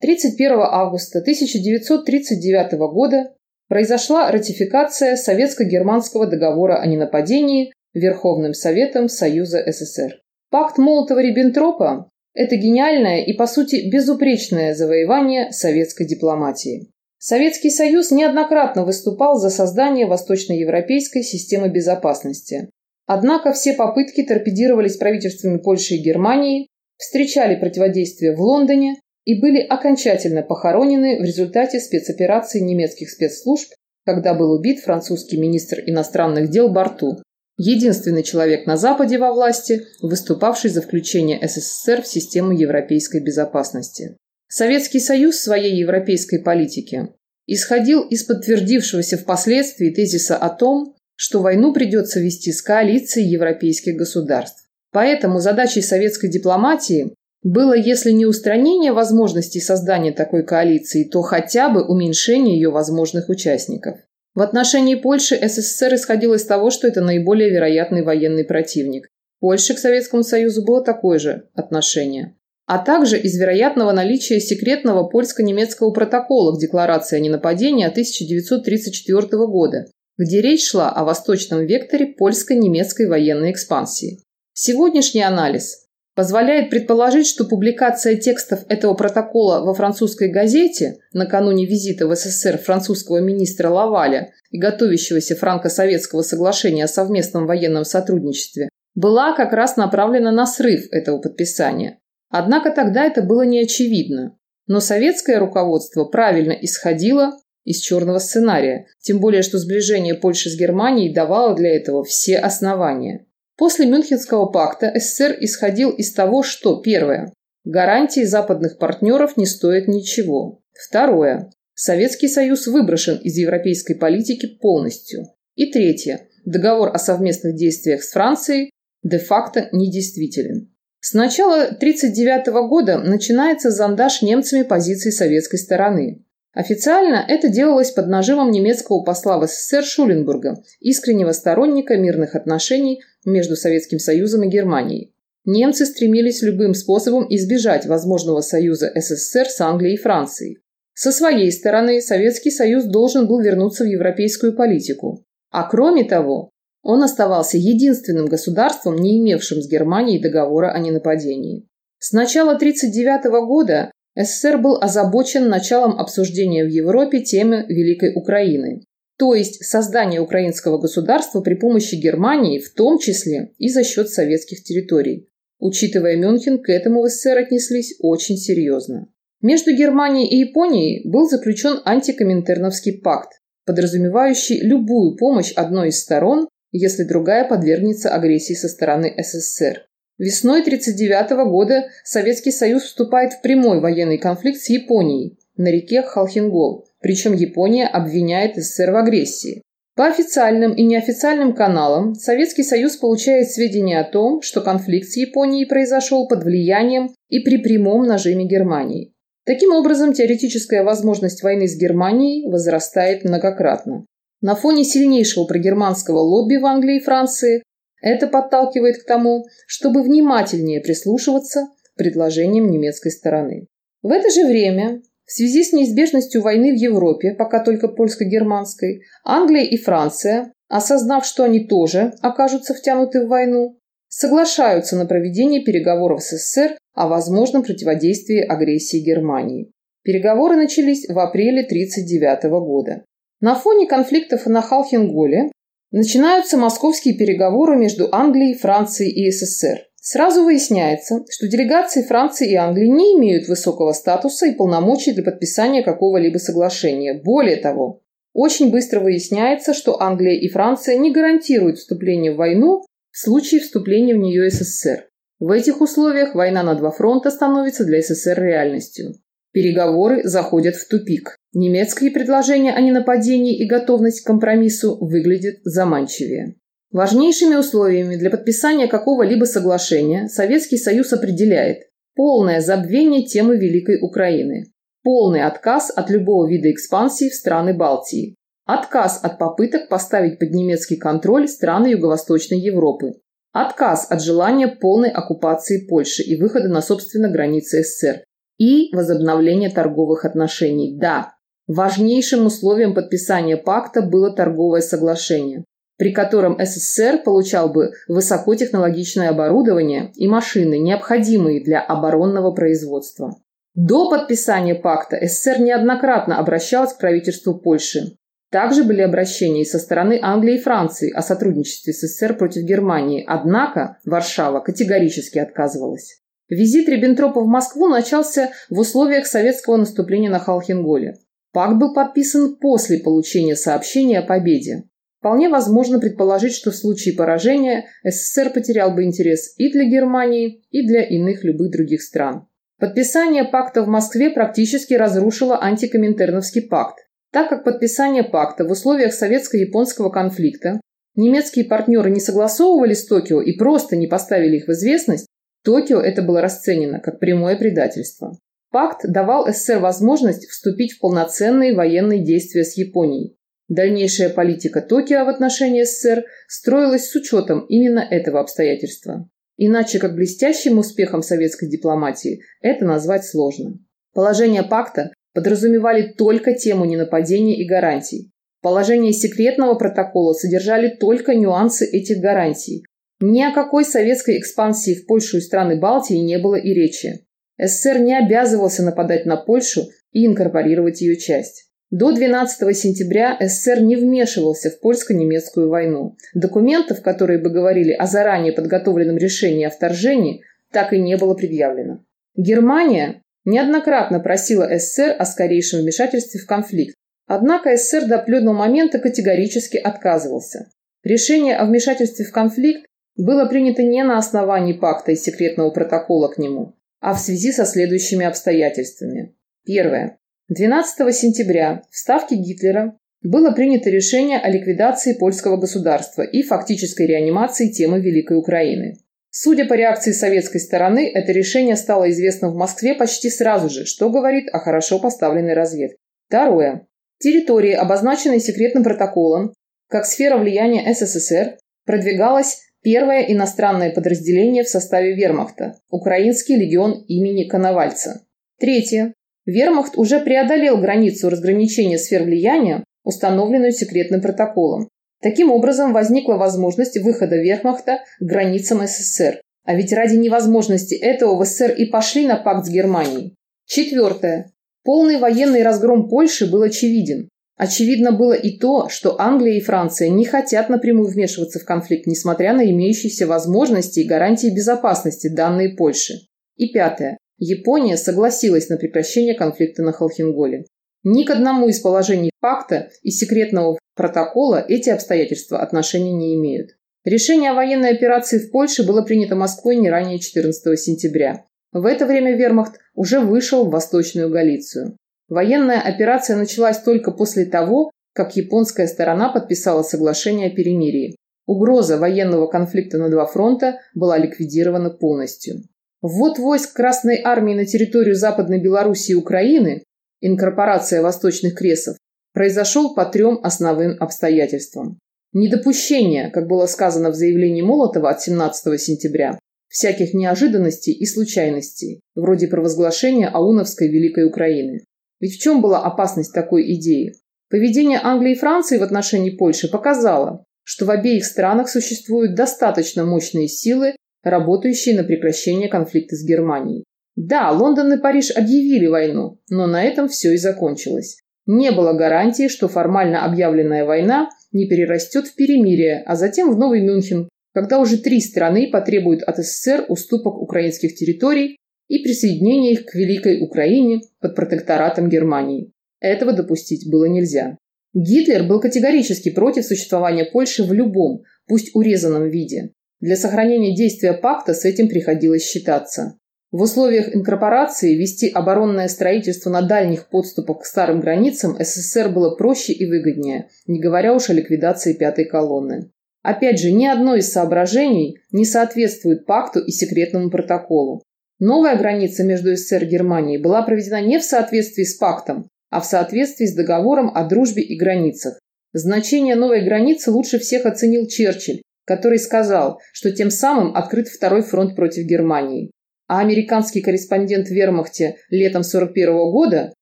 31 0.00 0.58
августа 0.58 1.20
1939 1.20 2.72
года 2.92 3.34
произошла 3.68 4.30
ратификация 4.30 5.16
Советско-германского 5.16 6.26
договора 6.26 6.80
о 6.80 6.86
ненападении 6.86 7.72
Верховным 7.94 8.54
Советом 8.54 9.08
Союза 9.08 9.62
СССР. 9.66 10.20
Пакт 10.50 10.78
Молотова-Риббентропа– 10.78 12.08
это 12.34 12.56
гениальное 12.56 13.22
и, 13.22 13.34
по 13.34 13.46
сути, 13.46 13.90
безупречное 13.90 14.74
завоевание 14.74 15.52
советской 15.52 16.06
дипломатии. 16.06 16.90
Советский 17.18 17.70
Союз 17.70 18.10
неоднократно 18.10 18.84
выступал 18.84 19.36
за 19.38 19.50
создание 19.50 20.06
восточноевропейской 20.06 21.22
системы 21.22 21.68
безопасности. 21.68 22.70
Однако 23.06 23.52
все 23.52 23.74
попытки 23.74 24.22
торпедировались 24.22 24.96
правительствами 24.96 25.58
Польши 25.58 25.94
и 25.94 26.02
Германии, 26.02 26.68
встречали 26.96 27.56
противодействие 27.56 28.34
в 28.34 28.40
Лондоне 28.40 28.96
и 29.24 29.40
были 29.40 29.60
окончательно 29.60 30.42
похоронены 30.42 31.20
в 31.20 31.24
результате 31.24 31.78
спецоперации 31.78 32.60
немецких 32.60 33.10
спецслужб, 33.10 33.70
когда 34.04 34.34
был 34.34 34.52
убит 34.52 34.80
французский 34.80 35.36
министр 35.36 35.80
иностранных 35.86 36.50
дел 36.50 36.72
Барту, 36.72 37.21
единственный 37.56 38.22
человек 38.22 38.66
на 38.66 38.76
Западе 38.76 39.18
во 39.18 39.32
власти, 39.32 39.86
выступавший 40.00 40.70
за 40.70 40.82
включение 40.82 41.40
СССР 41.46 42.02
в 42.02 42.06
систему 42.06 42.52
европейской 42.52 43.22
безопасности. 43.22 44.16
Советский 44.48 45.00
Союз 45.00 45.36
в 45.36 45.42
своей 45.42 45.76
европейской 45.76 46.38
политике 46.38 47.08
исходил 47.46 48.02
из 48.02 48.24
подтвердившегося 48.24 49.18
впоследствии 49.18 49.90
тезиса 49.90 50.36
о 50.36 50.50
том, 50.50 50.94
что 51.16 51.40
войну 51.40 51.72
придется 51.72 52.20
вести 52.20 52.52
с 52.52 52.62
коалицией 52.62 53.28
европейских 53.28 53.96
государств. 53.96 54.68
Поэтому 54.90 55.38
задачей 55.38 55.80
советской 55.80 56.28
дипломатии 56.28 57.14
было, 57.42 57.76
если 57.76 58.12
не 58.12 58.26
устранение 58.26 58.92
возможностей 58.92 59.60
создания 59.60 60.12
такой 60.12 60.44
коалиции, 60.44 61.04
то 61.04 61.22
хотя 61.22 61.68
бы 61.68 61.84
уменьшение 61.84 62.56
ее 62.56 62.70
возможных 62.70 63.28
участников. 63.28 63.98
В 64.34 64.40
отношении 64.40 64.94
Польши 64.94 65.36
СССР 65.36 65.94
исходил 65.94 66.32
из 66.34 66.44
того, 66.44 66.70
что 66.70 66.88
это 66.88 67.02
наиболее 67.02 67.50
вероятный 67.50 68.02
военный 68.02 68.44
противник. 68.44 69.08
Польше 69.40 69.74
к 69.74 69.78
Советскому 69.78 70.22
Союзу 70.22 70.64
было 70.64 70.82
такое 70.82 71.18
же 71.18 71.48
отношение. 71.54 72.34
А 72.66 72.78
также 72.78 73.18
из 73.18 73.36
вероятного 73.38 73.92
наличия 73.92 74.40
секретного 74.40 75.06
польско-немецкого 75.06 75.90
протокола 75.90 76.56
к 76.56 76.60
декларации 76.60 77.16
о 77.16 77.20
ненападении 77.20 77.84
1934 77.84 79.46
года, 79.46 79.86
где 80.16 80.40
речь 80.40 80.66
шла 80.66 80.90
о 80.90 81.04
восточном 81.04 81.66
векторе 81.66 82.06
польско-немецкой 82.06 83.08
военной 83.08 83.50
экспансии. 83.50 84.22
Сегодняшний 84.54 85.22
анализ 85.22 85.88
позволяет 86.14 86.70
предположить, 86.70 87.26
что 87.26 87.44
публикация 87.44 88.16
текстов 88.16 88.60
этого 88.68 88.94
протокола 88.94 89.64
во 89.64 89.74
французской 89.74 90.30
газете 90.30 90.98
накануне 91.12 91.66
визита 91.66 92.06
в 92.06 92.14
СССР 92.14 92.58
французского 92.58 93.18
министра 93.18 93.68
Лаваля 93.68 94.32
и 94.50 94.58
готовящегося 94.58 95.36
франко-советского 95.36 96.22
соглашения 96.22 96.84
о 96.84 96.88
совместном 96.88 97.46
военном 97.46 97.84
сотрудничестве 97.84 98.68
была 98.94 99.34
как 99.34 99.52
раз 99.52 99.76
направлена 99.76 100.30
на 100.32 100.46
срыв 100.46 100.86
этого 100.90 101.18
подписания. 101.18 101.98
Однако 102.28 102.70
тогда 102.70 103.04
это 103.04 103.22
было 103.22 103.42
не 103.42 103.60
очевидно. 103.60 104.36
Но 104.66 104.80
советское 104.80 105.38
руководство 105.38 106.04
правильно 106.04 106.52
исходило 106.52 107.32
из 107.64 107.78
черного 107.78 108.18
сценария, 108.18 108.86
тем 109.00 109.20
более 109.20 109.42
что 109.42 109.58
сближение 109.58 110.14
Польши 110.14 110.50
с 110.50 110.58
Германией 110.58 111.14
давало 111.14 111.54
для 111.54 111.76
этого 111.76 112.04
все 112.04 112.38
основания. 112.38 113.26
После 113.56 113.86
Мюнхенского 113.86 114.46
пакта 114.46 114.92
СССР 114.94 115.36
исходил 115.40 115.90
из 115.90 116.12
того, 116.12 116.42
что 116.42 116.80
первое– 116.80 117.32
гарантии 117.64 118.24
западных 118.24 118.78
партнеров 118.78 119.36
не 119.36 119.46
стоят 119.46 119.88
ничего. 119.88 120.62
Второе– 120.72 121.50
Советский 121.74 122.28
Союз 122.28 122.66
выброшен 122.66 123.16
из 123.18 123.36
европейской 123.36 123.94
политики 123.94 124.46
полностью. 124.46 125.26
И 125.54 125.70
третье– 125.70 126.28
договор 126.44 126.90
о 126.94 126.98
совместных 126.98 127.56
действиях 127.56 128.02
с 128.02 128.12
Францией 128.12 128.70
де-факто 129.02 129.68
недействителен. 129.72 130.72
С 131.00 131.14
начала 131.14 131.64
1939 131.64 132.68
года 132.68 132.98
начинается 132.98 133.70
зондаж 133.70 134.22
немцами 134.22 134.62
позиций 134.62 135.10
советской 135.10 135.58
стороны. 135.58 136.24
Официально 136.54 137.24
это 137.26 137.48
делалось 137.48 137.92
под 137.92 138.08
нажимом 138.08 138.50
немецкого 138.50 139.02
посла 139.02 139.38
в 139.38 139.46
СССР 139.46 139.84
Шуленбурга, 139.84 140.62
искреннего 140.80 141.32
сторонника 141.32 141.96
мирных 141.96 142.34
отношений 142.34 143.02
между 143.24 143.56
Советским 143.56 143.98
Союзом 143.98 144.44
и 144.44 144.48
Германией. 144.48 145.14
Немцы 145.44 145.86
стремились 145.86 146.42
любым 146.42 146.74
способом 146.74 147.26
избежать 147.30 147.86
возможного 147.86 148.42
союза 148.42 148.92
СССР 148.94 149.46
с 149.48 149.60
Англией 149.60 149.94
и 149.94 150.00
Францией. 150.00 150.58
Со 150.94 151.10
своей 151.10 151.50
стороны 151.50 152.02
Советский 152.02 152.50
Союз 152.50 152.84
должен 152.84 153.26
был 153.26 153.40
вернуться 153.40 153.84
в 153.84 153.86
европейскую 153.86 154.54
политику. 154.54 155.24
А 155.50 155.68
кроме 155.68 156.04
того, 156.04 156.50
он 156.82 157.02
оставался 157.02 157.56
единственным 157.56 158.26
государством, 158.26 158.96
не 158.96 159.18
имевшим 159.18 159.62
с 159.62 159.68
Германией 159.68 160.20
договора 160.20 160.70
о 160.70 160.78
ненападении. 160.78 161.66
С 161.98 162.12
начала 162.12 162.52
1939 162.52 163.46
года 163.46 163.90
СССР 164.14 164.58
был 164.58 164.78
озабочен 164.80 165.48
началом 165.48 165.98
обсуждения 165.98 166.64
в 166.64 166.68
Европе 166.68 167.22
темы 167.22 167.64
Великой 167.68 168.12
Украины. 168.14 168.84
то 169.18 169.34
есть 169.34 169.64
создание 169.64 170.20
украинского 170.20 170.78
государства 170.78 171.42
при 171.42 171.54
помощи 171.54 171.94
Германии, 171.94 172.58
в 172.58 172.74
том 172.74 172.98
числе 172.98 173.52
и 173.56 173.68
за 173.68 173.84
счет 173.84 174.08
советских 174.08 174.64
территорий. 174.64 175.28
Учитывая 175.60 176.16
Мюнхен, 176.16 176.60
к 176.60 176.68
этому 176.68 177.02
в 177.02 177.08
СССР 177.08 177.38
отнеслись 177.38 177.94
очень 178.00 178.36
серьезно. 178.36 179.06
Между 179.40 179.72
Германией 179.72 180.28
и 180.28 180.38
Японией 180.38 181.08
был 181.08 181.28
заключен 181.28 181.80
антикоминтерновский 181.84 183.00
пакт, 183.00 183.40
подразумевающий 183.64 184.60
любую 184.60 185.16
помощь 185.16 185.52
одной 185.52 185.90
из 185.90 186.00
сторон, 186.00 186.48
если 186.72 187.04
другая 187.04 187.46
подвергнется 187.46 188.12
агрессии 188.12 188.54
со 188.54 188.66
стороны 188.68 189.14
СССР. 189.16 189.86
Весной 190.18 190.60
1939 190.60 191.50
года 191.50 191.88
Советский 192.04 192.52
Союз 192.52 192.84
вступает 192.84 193.32
в 193.32 193.42
прямой 193.42 193.80
военный 193.80 194.18
конфликт 194.18 194.60
с 194.60 194.68
Японией 194.68 195.38
на 195.56 195.68
реке 195.70 196.02
Халхингол, 196.02 196.86
причем 197.00 197.34
Япония 197.34 197.86
обвиняет 197.86 198.56
СССР 198.56 198.92
в 198.92 198.96
агрессии. 198.96 199.62
По 199.94 200.06
официальным 200.06 200.72
и 200.72 200.84
неофициальным 200.84 201.54
каналам 201.54 202.14
Советский 202.14 202.62
Союз 202.62 202.96
получает 202.96 203.50
сведения 203.50 204.00
о 204.00 204.10
том, 204.10 204.40
что 204.40 204.62
конфликт 204.62 205.08
с 205.08 205.16
Японией 205.16 205.66
произошел 205.66 206.26
под 206.26 206.44
влиянием 206.44 207.10
и 207.28 207.40
при 207.40 207.58
прямом 207.58 208.06
нажиме 208.06 208.46
Германии. 208.46 209.12
Таким 209.44 209.74
образом, 209.74 210.12
теоретическая 210.14 210.82
возможность 210.82 211.42
войны 211.42 211.68
с 211.68 211.76
Германией 211.76 212.48
возрастает 212.48 213.24
многократно. 213.24 214.06
На 214.40 214.54
фоне 214.54 214.84
сильнейшего 214.84 215.44
прогерманского 215.44 216.18
лобби 216.18 216.56
в 216.56 216.66
Англии 216.66 216.96
и 216.96 217.04
Франции 217.04 217.62
это 218.02 218.26
подталкивает 218.26 219.02
к 219.02 219.06
тому, 219.06 219.46
чтобы 219.66 220.02
внимательнее 220.02 220.80
прислушиваться 220.80 221.68
к 221.82 221.96
предложениям 221.96 222.70
немецкой 222.70 223.10
стороны. 223.10 223.66
В 224.02 224.10
это 224.10 224.28
же 224.30 224.46
время 224.46 225.00
в 225.24 225.32
связи 225.32 225.64
с 225.64 225.72
неизбежностью 225.72 226.42
войны 226.42 226.72
в 226.72 226.76
Европе, 226.76 227.34
пока 227.38 227.64
только 227.64 227.88
польско-германской, 227.88 229.02
Англия 229.24 229.64
и 229.64 229.78
Франция, 229.78 230.52
осознав, 230.68 231.24
что 231.24 231.44
они 231.44 231.66
тоже 231.66 232.12
окажутся 232.20 232.74
втянуты 232.74 233.24
в 233.24 233.28
войну, 233.28 233.78
соглашаются 234.08 234.96
на 234.96 235.06
проведение 235.06 235.64
переговоров 235.64 236.22
с 236.22 236.36
СССР 236.36 236.76
о 236.94 237.08
возможном 237.08 237.62
противодействии 237.62 238.40
агрессии 238.40 238.98
Германии. 238.98 239.70
Переговоры 240.02 240.56
начались 240.56 241.08
в 241.08 241.18
апреле 241.18 241.62
1939 241.62 242.50
года. 242.66 243.04
На 243.40 243.54
фоне 243.54 243.86
конфликтов 243.86 244.46
на 244.46 244.60
Халхинголе 244.60 245.50
начинаются 245.92 246.56
московские 246.56 247.16
переговоры 247.16 247.76
между 247.76 248.08
Англией, 248.12 248.58
Францией 248.58 249.12
и 249.12 249.30
СССР. 249.30 249.86
Сразу 250.00 250.42
выясняется, 250.42 251.24
что 251.30 251.46
делегации 251.46 252.02
Франции 252.02 252.50
и 252.50 252.56
Англии 252.56 252.88
не 252.88 253.16
имеют 253.16 253.46
высокого 253.46 253.92
статуса 253.92 254.46
и 254.46 254.54
полномочий 254.54 255.12
для 255.12 255.22
подписания 255.22 255.84
какого-либо 255.84 256.38
соглашения. 256.38 257.14
Более 257.22 257.56
того, 257.56 258.02
очень 258.32 258.72
быстро 258.72 258.98
выясняется, 258.98 259.74
что 259.74 260.00
Англия 260.00 260.40
и 260.40 260.48
Франция 260.48 260.96
не 260.96 261.12
гарантируют 261.12 261.78
вступление 261.78 262.32
в 262.32 262.36
войну 262.36 262.82
в 263.10 263.18
случае 263.18 263.60
вступления 263.60 264.14
в 264.14 264.18
нее 264.18 264.50
СССР. 264.50 265.08
В 265.38 265.50
этих 265.50 265.80
условиях 265.80 266.34
война 266.34 266.62
на 266.62 266.74
два 266.74 266.90
фронта 266.90 267.30
становится 267.30 267.84
для 267.84 268.00
СССР 268.00 268.42
реальностью. 268.42 269.14
Переговоры 269.52 270.22
заходят 270.24 270.76
в 270.76 270.88
тупик. 270.88 271.36
Немецкие 271.52 272.10
предложения 272.10 272.72
о 272.72 272.80
ненападении 272.80 273.62
и 273.62 273.68
готовность 273.68 274.22
к 274.22 274.26
компромиссу 274.26 274.96
выглядят 274.98 275.56
заманчивее. 275.62 276.56
Важнейшими 276.90 277.56
условиями 277.56 278.16
для 278.16 278.30
подписания 278.30 278.86
какого-либо 278.86 279.44
соглашения 279.44 280.28
Советский 280.28 280.78
Союз 280.78 281.12
определяет 281.12 281.84
полное 282.14 282.60
забвение 282.60 283.24
темы 283.24 283.58
Великой 283.58 283.98
Украины, 284.00 284.72
полный 285.02 285.42
отказ 285.42 285.90
от 285.94 286.08
любого 286.10 286.48
вида 286.48 286.70
экспансии 286.70 287.28
в 287.28 287.34
страны 287.34 287.74
Балтии, 287.74 288.36
отказ 288.64 289.20
от 289.22 289.38
попыток 289.38 289.88
поставить 289.88 290.38
под 290.38 290.50
немецкий 290.50 290.96
контроль 290.96 291.46
страны 291.46 291.88
Юго-Восточной 291.88 292.58
Европы, 292.58 293.12
отказ 293.52 294.06
от 294.10 294.22
желания 294.22 294.68
полной 294.68 295.10
оккупации 295.10 295.86
Польши 295.86 296.22
и 296.22 296.40
выхода 296.40 296.68
на 296.68 296.80
собственно 296.80 297.30
границы 297.30 297.82
СССР 297.82 298.22
и 298.62 298.94
возобновление 298.94 299.70
торговых 299.70 300.24
отношений. 300.24 300.96
Да, 300.96 301.34
важнейшим 301.66 302.46
условием 302.46 302.94
подписания 302.94 303.56
пакта 303.56 304.02
было 304.02 304.30
торговое 304.32 304.80
соглашение 304.80 305.64
при 305.98 306.12
котором 306.12 306.58
СССР 306.58 307.22
получал 307.22 307.68
бы 307.68 307.92
высокотехнологичное 308.08 309.28
оборудование 309.28 310.10
и 310.16 310.26
машины, 310.26 310.80
необходимые 310.80 311.62
для 311.62 311.80
оборонного 311.80 312.50
производства. 312.50 313.36
До 313.76 314.10
подписания 314.10 314.74
пакта 314.74 315.16
СССР 315.22 315.60
неоднократно 315.60 316.40
обращалась 316.40 316.92
к 316.92 316.98
правительству 316.98 317.54
Польши. 317.54 318.16
Также 318.50 318.82
были 318.82 319.00
обращения 319.00 319.62
и 319.62 319.64
со 319.64 319.78
стороны 319.78 320.18
Англии 320.20 320.56
и 320.56 320.60
Франции 320.60 321.12
о 321.12 321.22
сотрудничестве 321.22 321.92
с 321.92 322.00
СССР 322.00 322.36
против 322.36 322.62
Германии, 322.62 323.24
однако 323.24 323.98
Варшава 324.04 324.58
категорически 324.58 325.38
отказывалась. 325.38 326.21
Визит 326.52 326.86
Риббентропа 326.86 327.40
в 327.40 327.46
Москву 327.46 327.88
начался 327.88 328.50
в 328.68 328.78
условиях 328.78 329.26
советского 329.26 329.78
наступления 329.78 330.28
на 330.28 330.38
Халхинголе. 330.38 331.16
Пакт 331.50 331.78
был 331.78 331.94
подписан 331.94 332.56
после 332.56 332.98
получения 332.98 333.56
сообщения 333.56 334.18
о 334.18 334.26
победе. 334.26 334.84
Вполне 335.18 335.48
возможно 335.48 335.98
предположить, 335.98 336.52
что 336.52 336.70
в 336.70 336.76
случае 336.76 337.14
поражения 337.14 337.86
СССР 338.04 338.50
потерял 338.50 338.94
бы 338.94 339.04
интерес 339.04 339.54
и 339.56 339.72
для 339.72 339.84
Германии, 339.84 340.62
и 340.70 340.86
для 340.86 341.02
иных 341.02 341.42
любых 341.42 341.70
других 341.70 342.02
стран. 342.02 342.46
Подписание 342.78 343.44
пакта 343.44 343.82
в 343.82 343.88
Москве 343.88 344.28
практически 344.28 344.92
разрушило 344.92 345.58
антикоминтерновский 345.58 346.68
пакт, 346.68 346.98
так 347.32 347.48
как 347.48 347.64
подписание 347.64 348.24
пакта 348.24 348.66
в 348.66 348.70
условиях 348.70 349.14
советско-японского 349.14 350.10
конфликта 350.10 350.82
немецкие 351.14 351.64
партнеры 351.64 352.10
не 352.10 352.20
согласовывали 352.20 352.92
с 352.92 353.06
Токио 353.06 353.40
и 353.40 353.56
просто 353.56 353.96
не 353.96 354.06
поставили 354.06 354.56
их 354.58 354.66
в 354.66 354.72
известность, 354.72 355.26
Токио 355.64 356.00
это 356.00 356.22
было 356.22 356.40
расценено 356.40 357.00
как 357.00 357.20
прямое 357.20 357.56
предательство. 357.56 358.36
Пакт 358.70 359.02
давал 359.04 359.46
СССР 359.48 359.78
возможность 359.78 360.48
вступить 360.48 360.92
в 360.92 361.00
полноценные 361.00 361.74
военные 361.74 362.24
действия 362.24 362.64
с 362.64 362.76
Японией. 362.76 363.36
Дальнейшая 363.68 364.30
политика 364.30 364.80
Токио 364.80 365.24
в 365.24 365.28
отношении 365.28 365.84
СССР 365.84 366.24
строилась 366.48 367.08
с 367.08 367.14
учетом 367.14 367.66
именно 367.68 368.00
этого 368.00 368.40
обстоятельства. 368.40 369.28
Иначе 369.56 369.98
как 369.98 370.14
блестящим 370.14 370.78
успехом 370.78 371.22
советской 371.22 371.68
дипломатии 371.68 372.40
это 372.60 372.84
назвать 372.84 373.24
сложно. 373.24 373.78
Положения 374.14 374.62
пакта 374.62 375.12
подразумевали 375.34 376.12
только 376.16 376.54
тему 376.54 376.84
ненападения 376.84 377.62
и 377.62 377.66
гарантий. 377.68 378.30
Положения 378.62 379.12
секретного 379.12 379.74
протокола 379.74 380.32
содержали 380.32 380.88
только 380.96 381.34
нюансы 381.34 381.86
этих 381.86 382.20
гарантий. 382.20 382.84
Ни 383.24 383.40
о 383.40 383.52
какой 383.52 383.84
советской 383.84 384.36
экспансии 384.40 384.96
в 384.96 385.06
Польшу 385.06 385.36
и 385.36 385.40
страны 385.40 385.78
Балтии 385.78 386.16
не 386.16 386.38
было 386.38 386.56
и 386.56 386.74
речи. 386.74 387.24
СССР 387.56 388.00
не 388.00 388.18
обязывался 388.18 388.82
нападать 388.82 389.26
на 389.26 389.36
Польшу 389.36 389.82
и 390.10 390.26
инкорпорировать 390.26 391.00
ее 391.02 391.16
часть. 391.16 391.70
До 391.92 392.10
12 392.10 392.76
сентября 392.76 393.36
СССР 393.38 393.80
не 393.80 393.94
вмешивался 393.94 394.70
в 394.70 394.80
польско-немецкую 394.80 395.68
войну. 395.68 396.16
Документов, 396.34 397.00
которые 397.00 397.38
бы 397.38 397.50
говорили 397.50 397.92
о 397.92 398.06
заранее 398.06 398.52
подготовленном 398.52 399.18
решении 399.18 399.66
о 399.66 399.70
вторжении, 399.70 400.42
так 400.72 400.92
и 400.92 400.98
не 400.98 401.16
было 401.16 401.34
предъявлено. 401.34 402.04
Германия 402.34 403.22
неоднократно 403.44 404.18
просила 404.18 404.68
СССР 404.76 405.14
о 405.16 405.24
скорейшем 405.26 405.82
вмешательстве 405.82 406.40
в 406.40 406.46
конфликт, 406.46 406.96
однако 407.28 407.76
СССР 407.76 408.06
до 408.06 408.16
определенного 408.16 408.56
момента 408.56 408.98
категорически 408.98 409.76
отказывался. 409.76 410.70
Решение 411.04 411.56
о 411.56 411.66
вмешательстве 411.66 412.24
в 412.24 412.32
конфликт 412.32 412.86
было 413.16 413.46
принято 413.46 413.82
не 413.82 414.02
на 414.04 414.18
основании 414.18 414.72
пакта 414.72 415.12
и 415.12 415.16
секретного 415.16 415.70
протокола 415.70 416.28
к 416.28 416.38
нему, 416.38 416.76
а 417.00 417.14
в 417.14 417.18
связи 417.18 417.52
со 417.52 417.64
следующими 417.64 418.24
обстоятельствами. 418.24 419.34
Первое. 419.64 420.18
12 420.48 421.14
сентября 421.14 421.82
в 421.90 421.96
Ставке 421.96 422.36
Гитлера 422.36 422.98
было 423.22 423.52
принято 423.52 423.88
решение 423.90 424.38
о 424.38 424.50
ликвидации 424.50 425.14
польского 425.14 425.56
государства 425.56 426.22
и 426.22 426.42
фактической 426.42 427.06
реанимации 427.06 427.68
темы 427.68 428.00
Великой 428.00 428.38
Украины. 428.38 428.96
Судя 429.30 429.64
по 429.64 429.74
реакции 429.74 430.12
советской 430.12 430.58
стороны, 430.58 431.10
это 431.10 431.32
решение 431.32 431.76
стало 431.76 432.10
известно 432.10 432.50
в 432.50 432.54
Москве 432.54 432.94
почти 432.94 433.30
сразу 433.30 433.70
же, 433.70 433.86
что 433.86 434.10
говорит 434.10 434.48
о 434.52 434.58
хорошо 434.58 434.98
поставленной 434.98 435.54
разведке. 435.54 435.96
Второе. 436.28 436.86
Территории, 437.18 437.72
обозначенной 437.72 438.40
секретным 438.40 438.82
протоколом, 438.82 439.54
как 439.88 440.04
сфера 440.04 440.36
влияния 440.36 440.92
СССР, 440.92 441.56
продвигалось 441.86 442.58
первое 442.82 443.22
иностранное 443.22 443.90
подразделение 443.90 444.64
в 444.64 444.68
составе 444.68 445.14
вермахта– 445.14 445.78
Украинский 445.90 446.56
легион 446.56 447.04
имени 447.08 447.48
Коновальца. 447.48 448.26
Третье. 448.58 449.14
Вермахт 449.44 449.96
уже 449.96 450.20
преодолел 450.20 450.78
границу 450.78 451.28
разграничения 451.30 451.98
сфер 451.98 452.22
влияния, 452.22 452.84
установленную 453.04 453.72
секретным 453.72 454.20
протоколом. 454.20 454.88
Таким 455.20 455.50
образом, 455.50 455.92
возникла 455.92 456.34
возможность 456.34 456.98
выхода 456.98 457.36
Вермахта 457.36 458.00
к 458.18 458.24
границам 458.24 458.86
СССР. 458.86 459.40
А 459.64 459.74
ведь 459.74 459.92
ради 459.92 460.16
невозможности 460.16 460.94
этого 460.94 461.36
в 461.36 461.44
СССР 461.44 461.72
и 461.72 461.86
пошли 461.86 462.26
на 462.26 462.36
пакт 462.36 462.66
с 462.66 462.70
Германией. 462.70 463.36
Четвертое. 463.66 464.50
Полный 464.84 465.18
военный 465.18 465.62
разгром 465.62 466.08
Польши 466.08 466.50
был 466.50 466.62
очевиден. 466.62 467.28
Очевидно 467.62 468.10
было 468.10 468.32
и 468.32 468.58
то, 468.58 468.88
что 468.88 469.20
Англия 469.20 469.56
и 469.56 469.60
Франция 469.60 470.08
не 470.08 470.24
хотят 470.24 470.68
напрямую 470.68 471.06
вмешиваться 471.06 471.60
в 471.60 471.64
конфликт, 471.64 472.08
несмотря 472.08 472.54
на 472.54 472.68
имеющиеся 472.68 473.28
возможности 473.28 474.00
и 474.00 474.08
гарантии 474.08 474.52
безопасности, 474.52 475.28
данные 475.28 475.76
Польше. 475.76 476.14
И 476.56 476.72
пятое. 476.72 477.18
Япония 477.38 477.96
согласилась 477.96 478.68
на 478.68 478.78
прекращение 478.78 479.34
конфликта 479.34 479.84
на 479.84 479.92
Холхенголе. 479.92 480.64
Ни 481.04 481.22
к 481.22 481.30
одному 481.30 481.68
из 481.68 481.78
положений 481.78 482.32
пакта 482.40 482.90
и 483.04 483.12
секретного 483.12 483.78
протокола 483.94 484.64
эти 484.68 484.90
обстоятельства 484.90 485.60
отношения 485.60 486.12
не 486.12 486.34
имеют. 486.34 486.70
Решение 487.04 487.52
о 487.52 487.54
военной 487.54 487.90
операции 487.90 488.40
в 488.40 488.50
Польше 488.50 488.84
было 488.84 489.02
принято 489.02 489.36
Москвой 489.36 489.76
не 489.76 489.88
ранее 489.88 490.18
14 490.18 490.80
сентября. 490.80 491.44
В 491.70 491.86
это 491.86 492.06
время 492.06 492.36
вермахт 492.36 492.80
уже 492.96 493.20
вышел 493.20 493.64
в 493.64 493.70
Восточную 493.70 494.30
Галицию. 494.30 494.96
Военная 495.32 495.80
операция 495.80 496.36
началась 496.36 496.82
только 496.82 497.10
после 497.10 497.46
того, 497.46 497.90
как 498.12 498.36
японская 498.36 498.86
сторона 498.86 499.32
подписала 499.32 499.82
соглашение 499.82 500.48
о 500.48 500.54
перемирии. 500.54 501.16
Угроза 501.46 501.96
военного 501.96 502.48
конфликта 502.48 502.98
на 502.98 503.08
два 503.08 503.24
фронта 503.24 503.78
была 503.94 504.18
ликвидирована 504.18 504.90
полностью. 504.90 505.62
Ввод 506.02 506.38
войск 506.38 506.74
Красной 506.74 507.22
Армии 507.24 507.54
на 507.54 507.64
территорию 507.64 508.14
Западной 508.14 508.60
Белоруссии 508.60 509.12
и 509.12 509.14
Украины, 509.14 509.82
инкорпорация 510.20 511.00
восточных 511.00 511.54
кресов, 511.54 511.96
произошел 512.34 512.94
по 512.94 513.06
трем 513.06 513.40
основным 513.42 513.96
обстоятельствам. 514.00 514.98
Недопущение, 515.32 516.28
как 516.28 516.46
было 516.46 516.66
сказано 516.66 517.08
в 517.08 517.14
заявлении 517.14 517.62
Молотова 517.62 518.10
от 518.10 518.20
17 518.20 518.78
сентября, 518.78 519.38
всяких 519.68 520.12
неожиданностей 520.12 520.92
и 520.92 521.06
случайностей, 521.06 522.00
вроде 522.14 522.48
провозглашения 522.48 523.30
Ауновской 523.30 523.88
Великой 523.88 524.26
Украины. 524.26 524.84
Ведь 525.22 525.36
в 525.36 525.40
чем 525.40 525.62
была 525.62 525.78
опасность 525.82 526.34
такой 526.34 526.74
идеи? 526.74 527.14
Поведение 527.48 528.00
Англии 528.02 528.32
и 528.32 528.38
Франции 528.38 528.76
в 528.76 528.82
отношении 528.82 529.30
Польши 529.30 529.68
показало, 529.68 530.44
что 530.64 530.84
в 530.84 530.90
обеих 530.90 531.24
странах 531.24 531.68
существуют 531.68 532.34
достаточно 532.34 533.04
мощные 533.04 533.46
силы, 533.46 533.94
работающие 534.24 534.96
на 534.96 535.04
прекращение 535.04 535.68
конфликта 535.68 536.16
с 536.16 536.26
Германией. 536.26 536.84
Да, 537.14 537.50
Лондон 537.52 537.92
и 537.92 537.98
Париж 537.98 538.32
объявили 538.34 538.86
войну, 538.86 539.38
но 539.48 539.66
на 539.66 539.84
этом 539.84 540.08
все 540.08 540.34
и 540.34 540.38
закончилось. 540.38 541.18
Не 541.46 541.70
было 541.70 541.92
гарантии, 541.92 542.48
что 542.48 542.68
формально 542.68 543.24
объявленная 543.24 543.84
война 543.84 544.28
не 544.50 544.68
перерастет 544.68 545.28
в 545.28 545.36
перемирие, 545.36 546.02
а 546.04 546.16
затем 546.16 546.52
в 546.52 546.58
Новый 546.58 546.80
Мюнхен, 546.80 547.28
когда 547.54 547.78
уже 547.78 547.98
три 547.98 548.20
страны 548.20 548.70
потребуют 548.72 549.22
от 549.22 549.36
СССР 549.38 549.84
уступок 549.88 550.40
украинских 550.40 550.96
территорий 550.96 551.58
и 551.88 552.02
присоединения 552.02 552.72
их 552.72 552.86
к 552.86 552.94
Великой 552.94 553.42
Украине 553.42 554.00
под 554.20 554.34
протекторатом 554.34 555.08
Германии. 555.08 555.72
Этого 556.00 556.32
допустить 556.32 556.90
было 556.90 557.04
нельзя. 557.04 557.58
Гитлер 557.94 558.44
был 558.44 558.60
категорически 558.60 559.30
против 559.30 559.66
существования 559.66 560.24
Польши 560.24 560.64
в 560.64 560.72
любом, 560.72 561.22
пусть 561.46 561.74
урезанном 561.74 562.28
виде. 562.28 562.72
Для 563.00 563.16
сохранения 563.16 563.74
действия 563.74 564.12
пакта 564.12 564.54
с 564.54 564.64
этим 564.64 564.88
приходилось 564.88 565.44
считаться. 565.44 566.18
В 566.52 566.62
условиях 566.62 567.14
инкорпорации 567.14 567.94
вести 567.94 568.28
оборонное 568.28 568.88
строительство 568.88 569.48
на 569.50 569.62
дальних 569.62 570.08
подступах 570.08 570.60
к 570.60 570.66
старым 570.66 571.00
границам 571.00 571.56
СССР 571.58 572.10
было 572.10 572.34
проще 572.36 572.72
и 572.74 572.86
выгоднее, 572.86 573.48
не 573.66 573.80
говоря 573.80 574.14
уж 574.14 574.28
о 574.28 574.34
ликвидации 574.34 574.92
пятой 574.92 575.24
колонны. 575.24 575.90
Опять 576.22 576.60
же, 576.60 576.70
ни 576.70 576.86
одно 576.86 577.16
из 577.16 577.32
соображений 577.32 578.18
не 578.30 578.44
соответствует 578.44 579.26
пакту 579.26 579.60
и 579.60 579.70
секретному 579.70 580.30
протоколу. 580.30 581.02
Новая 581.44 581.76
граница 581.76 582.22
между 582.22 582.54
СССР 582.54 582.84
и 582.84 582.86
Германией 582.86 583.36
была 583.36 583.62
проведена 583.62 584.00
не 584.00 584.20
в 584.20 584.22
соответствии 584.22 584.84
с 584.84 584.94
пактом, 584.94 585.48
а 585.70 585.80
в 585.80 585.84
соответствии 585.84 586.46
с 586.46 586.54
договором 586.54 587.10
о 587.12 587.24
дружбе 587.24 587.64
и 587.64 587.76
границах. 587.76 588.38
Значение 588.72 589.34
новой 589.34 589.64
границы 589.64 590.12
лучше 590.12 590.38
всех 590.38 590.66
оценил 590.66 591.08
Черчилль, 591.08 591.60
который 591.84 592.20
сказал, 592.20 592.80
что 592.92 593.10
тем 593.10 593.32
самым 593.32 593.74
открыт 593.74 594.06
второй 594.06 594.42
фронт 594.42 594.76
против 594.76 595.02
Германии. 595.02 595.72
А 596.06 596.20
американский 596.20 596.80
корреспондент 596.80 597.48
Вермахте 597.50 598.18
летом 598.30 598.62
41 598.62 599.12
года, 599.32 599.74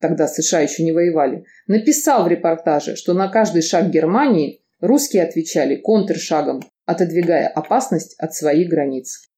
тогда 0.00 0.28
США 0.28 0.60
еще 0.60 0.84
не 0.84 0.92
воевали, 0.92 1.42
написал 1.66 2.22
в 2.22 2.28
репортаже, 2.28 2.94
что 2.94 3.12
на 3.12 3.26
каждый 3.26 3.62
шаг 3.62 3.90
Германии 3.90 4.60
русские 4.80 5.24
отвечали 5.24 5.74
контршагом, 5.74 6.60
отодвигая 6.86 7.48
опасность 7.48 8.14
от 8.20 8.34
своих 8.34 8.68
границ. 8.68 9.28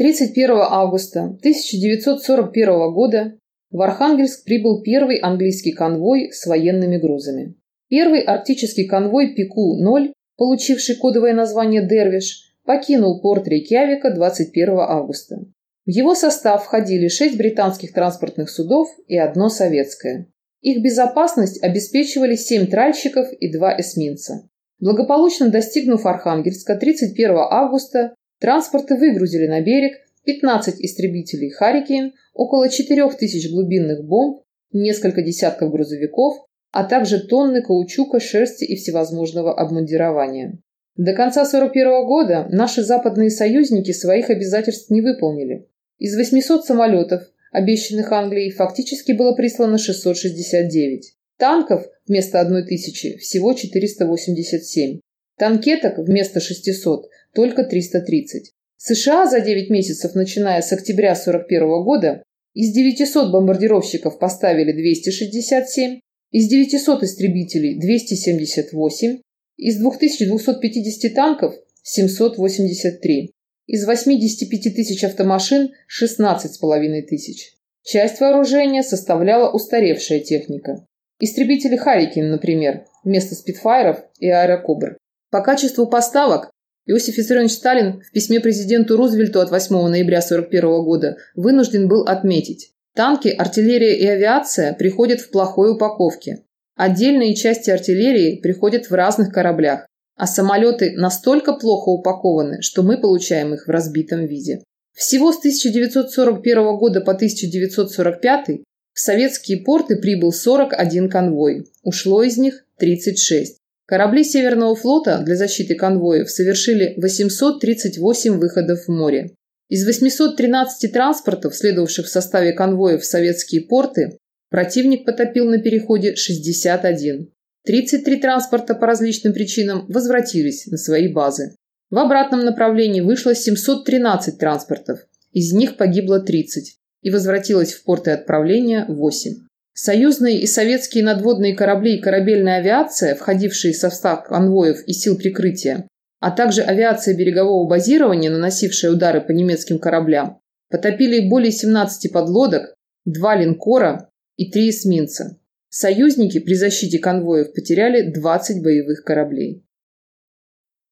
31 0.00 0.52
августа 0.62 1.24
1941 1.24 2.90
года 2.94 3.34
в 3.70 3.82
Архангельск 3.82 4.46
прибыл 4.46 4.80
первый 4.80 5.16
английский 5.16 5.72
конвой 5.72 6.32
с 6.32 6.46
военными 6.46 6.96
грузами. 6.96 7.56
Первый 7.90 8.22
арктический 8.22 8.86
конвой 8.86 9.34
Пику-0, 9.34 10.14
получивший 10.38 10.96
кодовое 10.96 11.34
название 11.34 11.86
«Дервиш», 11.86 12.54
покинул 12.64 13.20
порт 13.20 13.46
Рейкьявика 13.46 14.14
21 14.14 14.78
августа. 14.78 15.44
В 15.84 15.90
его 15.90 16.14
состав 16.14 16.64
входили 16.64 17.08
шесть 17.08 17.36
британских 17.36 17.92
транспортных 17.92 18.48
судов 18.48 18.88
и 19.06 19.18
одно 19.18 19.50
советское. 19.50 20.28
Их 20.62 20.82
безопасность 20.82 21.62
обеспечивали 21.62 22.36
семь 22.36 22.68
тральщиков 22.68 23.30
и 23.38 23.52
два 23.52 23.78
эсминца. 23.78 24.48
Благополучно 24.78 25.50
достигнув 25.50 26.06
Архангельска 26.06 26.76
31 26.76 27.36
августа, 27.36 28.14
Транспорты 28.40 28.96
выгрузили 28.96 29.46
на 29.46 29.60
берег 29.60 29.98
15 30.24 30.80
истребителей 30.80 31.50
«Харрикен», 31.50 32.14
около 32.34 32.68
4000 32.70 33.48
глубинных 33.48 34.04
бомб, 34.04 34.42
несколько 34.72 35.22
десятков 35.22 35.70
грузовиков, 35.70 36.46
а 36.72 36.84
также 36.84 37.20
тонны 37.20 37.62
каучука, 37.62 38.18
шерсти 38.18 38.64
и 38.64 38.76
всевозможного 38.76 39.54
обмундирования. 39.54 40.58
До 40.96 41.12
конца 41.12 41.42
1941 41.42 42.06
года 42.06 42.48
наши 42.50 42.82
западные 42.82 43.30
союзники 43.30 43.92
своих 43.92 44.30
обязательств 44.30 44.90
не 44.90 45.00
выполнили. 45.00 45.66
Из 45.98 46.16
800 46.16 46.64
самолетов, 46.64 47.22
обещанных 47.52 48.10
Англией, 48.12 48.52
фактически 48.52 49.12
было 49.12 49.34
прислано 49.34 49.78
669. 49.78 51.14
Танков 51.36 51.86
вместо 52.06 52.40
1000 52.40 53.18
всего 53.18 53.54
487. 53.54 55.00
Танкеток 55.38 55.98
вместо 55.98 56.40
600 56.40 57.08
только 57.34 57.64
330. 57.64 58.52
США 58.76 59.26
за 59.26 59.40
9 59.40 59.70
месяцев, 59.70 60.14
начиная 60.14 60.62
с 60.62 60.72
октября 60.72 61.12
1941 61.12 61.84
года, 61.84 62.22
из 62.54 62.72
900 62.72 63.30
бомбардировщиков 63.30 64.18
поставили 64.18 64.72
267, 64.72 66.00
из 66.32 66.48
900 66.48 67.02
истребителей 67.02 67.78
278, 67.78 69.20
из 69.56 69.76
2250 69.78 71.14
танков 71.14 71.54
783, 71.82 73.32
из 73.66 73.86
85 73.86 74.74
тысяч 74.74 75.04
автомашин 75.04 75.70
16,5 76.02 77.02
тысяч. 77.02 77.54
Часть 77.82 78.20
вооружения 78.20 78.82
составляла 78.82 79.50
устаревшая 79.50 80.20
техника. 80.20 80.84
Истребители 81.18 81.76
«Харрикен», 81.76 82.30
например, 82.30 82.86
вместо 83.04 83.34
«Спитфайров» 83.34 83.98
и 84.18 84.28
«Аэрокобр». 84.28 84.96
По 85.30 85.42
качеству 85.42 85.86
поставок 85.86 86.50
Иосиф 86.86 87.18
Виссарионович 87.18 87.52
Сталин 87.52 88.00
в 88.00 88.10
письме 88.10 88.40
президенту 88.40 88.96
Рузвельту 88.96 89.40
от 89.40 89.50
8 89.50 89.74
ноября 89.74 90.18
1941 90.18 90.84
года 90.84 91.16
вынужден 91.34 91.88
был 91.88 92.02
отметить, 92.02 92.72
танки, 92.94 93.28
артиллерия 93.28 93.96
и 93.98 94.06
авиация 94.06 94.72
приходят 94.72 95.20
в 95.20 95.30
плохой 95.30 95.72
упаковке. 95.72 96.44
Отдельные 96.76 97.34
части 97.34 97.70
артиллерии 97.70 98.40
приходят 98.40 98.88
в 98.88 98.94
разных 98.94 99.32
кораблях, 99.32 99.86
а 100.16 100.26
самолеты 100.26 100.92
настолько 100.96 101.52
плохо 101.52 101.90
упакованы, 101.90 102.62
что 102.62 102.82
мы 102.82 102.98
получаем 102.98 103.52
их 103.54 103.66
в 103.66 103.70
разбитом 103.70 104.24
виде. 104.26 104.62
Всего 104.96 105.32
с 105.32 105.38
1941 105.38 106.76
года 106.76 107.00
по 107.00 107.12
1945 107.12 108.62
в 108.92 108.98
советские 108.98 109.58
порты 109.58 109.96
прибыл 109.96 110.32
41 110.32 111.08
конвой, 111.08 111.66
ушло 111.82 112.22
из 112.22 112.36
них 112.38 112.64
36. 112.78 113.59
Корабли 113.90 114.22
Северного 114.22 114.76
флота 114.76 115.18
для 115.18 115.34
защиты 115.34 115.74
конвоев 115.74 116.30
совершили 116.30 116.94
838 116.98 118.38
выходов 118.38 118.84
в 118.84 118.88
море. 118.88 119.34
Из 119.68 119.84
813 119.84 120.92
транспортов, 120.92 121.56
следовавших 121.56 122.06
в 122.06 122.08
составе 122.08 122.52
конвоев 122.52 123.02
в 123.02 123.04
советские 123.04 123.62
порты, 123.62 124.16
противник 124.48 125.04
потопил 125.04 125.46
на 125.46 125.60
переходе 125.60 126.14
61. 126.14 127.32
33 127.66 128.20
транспорта 128.20 128.76
по 128.76 128.86
различным 128.86 129.32
причинам 129.32 129.86
возвратились 129.88 130.66
на 130.66 130.76
свои 130.76 131.08
базы. 131.08 131.56
В 131.90 131.98
обратном 131.98 132.44
направлении 132.44 133.00
вышло 133.00 133.34
713 133.34 134.38
транспортов, 134.38 135.00
из 135.32 135.52
них 135.52 135.76
погибло 135.76 136.20
30 136.20 136.76
и 137.02 137.10
возвратилось 137.10 137.72
в 137.72 137.82
порты 137.82 138.12
отправления 138.12 138.84
8. 138.86 139.49
Союзные 139.72 140.40
и 140.40 140.46
советские 140.46 141.04
надводные 141.04 141.54
корабли 141.54 141.96
и 141.96 142.00
корабельная 142.00 142.58
авиация, 142.58 143.14
входившие 143.14 143.72
в 143.72 143.76
состав 143.76 144.24
конвоев 144.24 144.82
и 144.86 144.92
сил 144.92 145.16
прикрытия, 145.16 145.88
а 146.18 146.30
также 146.30 146.62
авиация 146.62 147.16
берегового 147.16 147.68
базирования, 147.68 148.30
наносившая 148.30 148.90
удары 148.90 149.20
по 149.20 149.30
немецким 149.30 149.78
кораблям, 149.78 150.40
потопили 150.68 151.28
более 151.28 151.52
17 151.52 152.12
подлодок, 152.12 152.74
два 153.04 153.36
линкора 153.36 154.10
и 154.36 154.50
три 154.50 154.70
эсминца. 154.70 155.38
Союзники 155.68 156.40
при 156.40 156.54
защите 156.54 156.98
конвоев 156.98 157.52
потеряли 157.54 158.10
20 158.10 158.62
боевых 158.62 159.04
кораблей. 159.04 159.64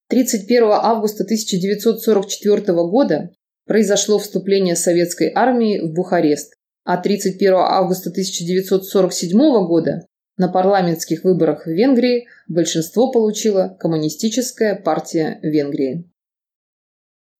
31 0.08 0.64
августа 0.70 1.24
1944 1.24 2.62
года 2.88 3.30
произошло 3.66 4.18
вступление 4.18 4.76
советской 4.76 5.30
армии 5.34 5.80
в 5.80 5.92
Бухарест, 5.92 6.54
а 6.88 6.96
31 6.96 7.52
августа 7.52 8.08
1947 8.08 9.38
года 9.66 10.06
на 10.38 10.48
парламентских 10.48 11.22
выборах 11.22 11.66
в 11.66 11.70
Венгрии 11.70 12.28
большинство 12.48 13.10
получила 13.10 13.76
Коммунистическая 13.78 14.74
партия 14.74 15.38
Венгрии. 15.42 16.10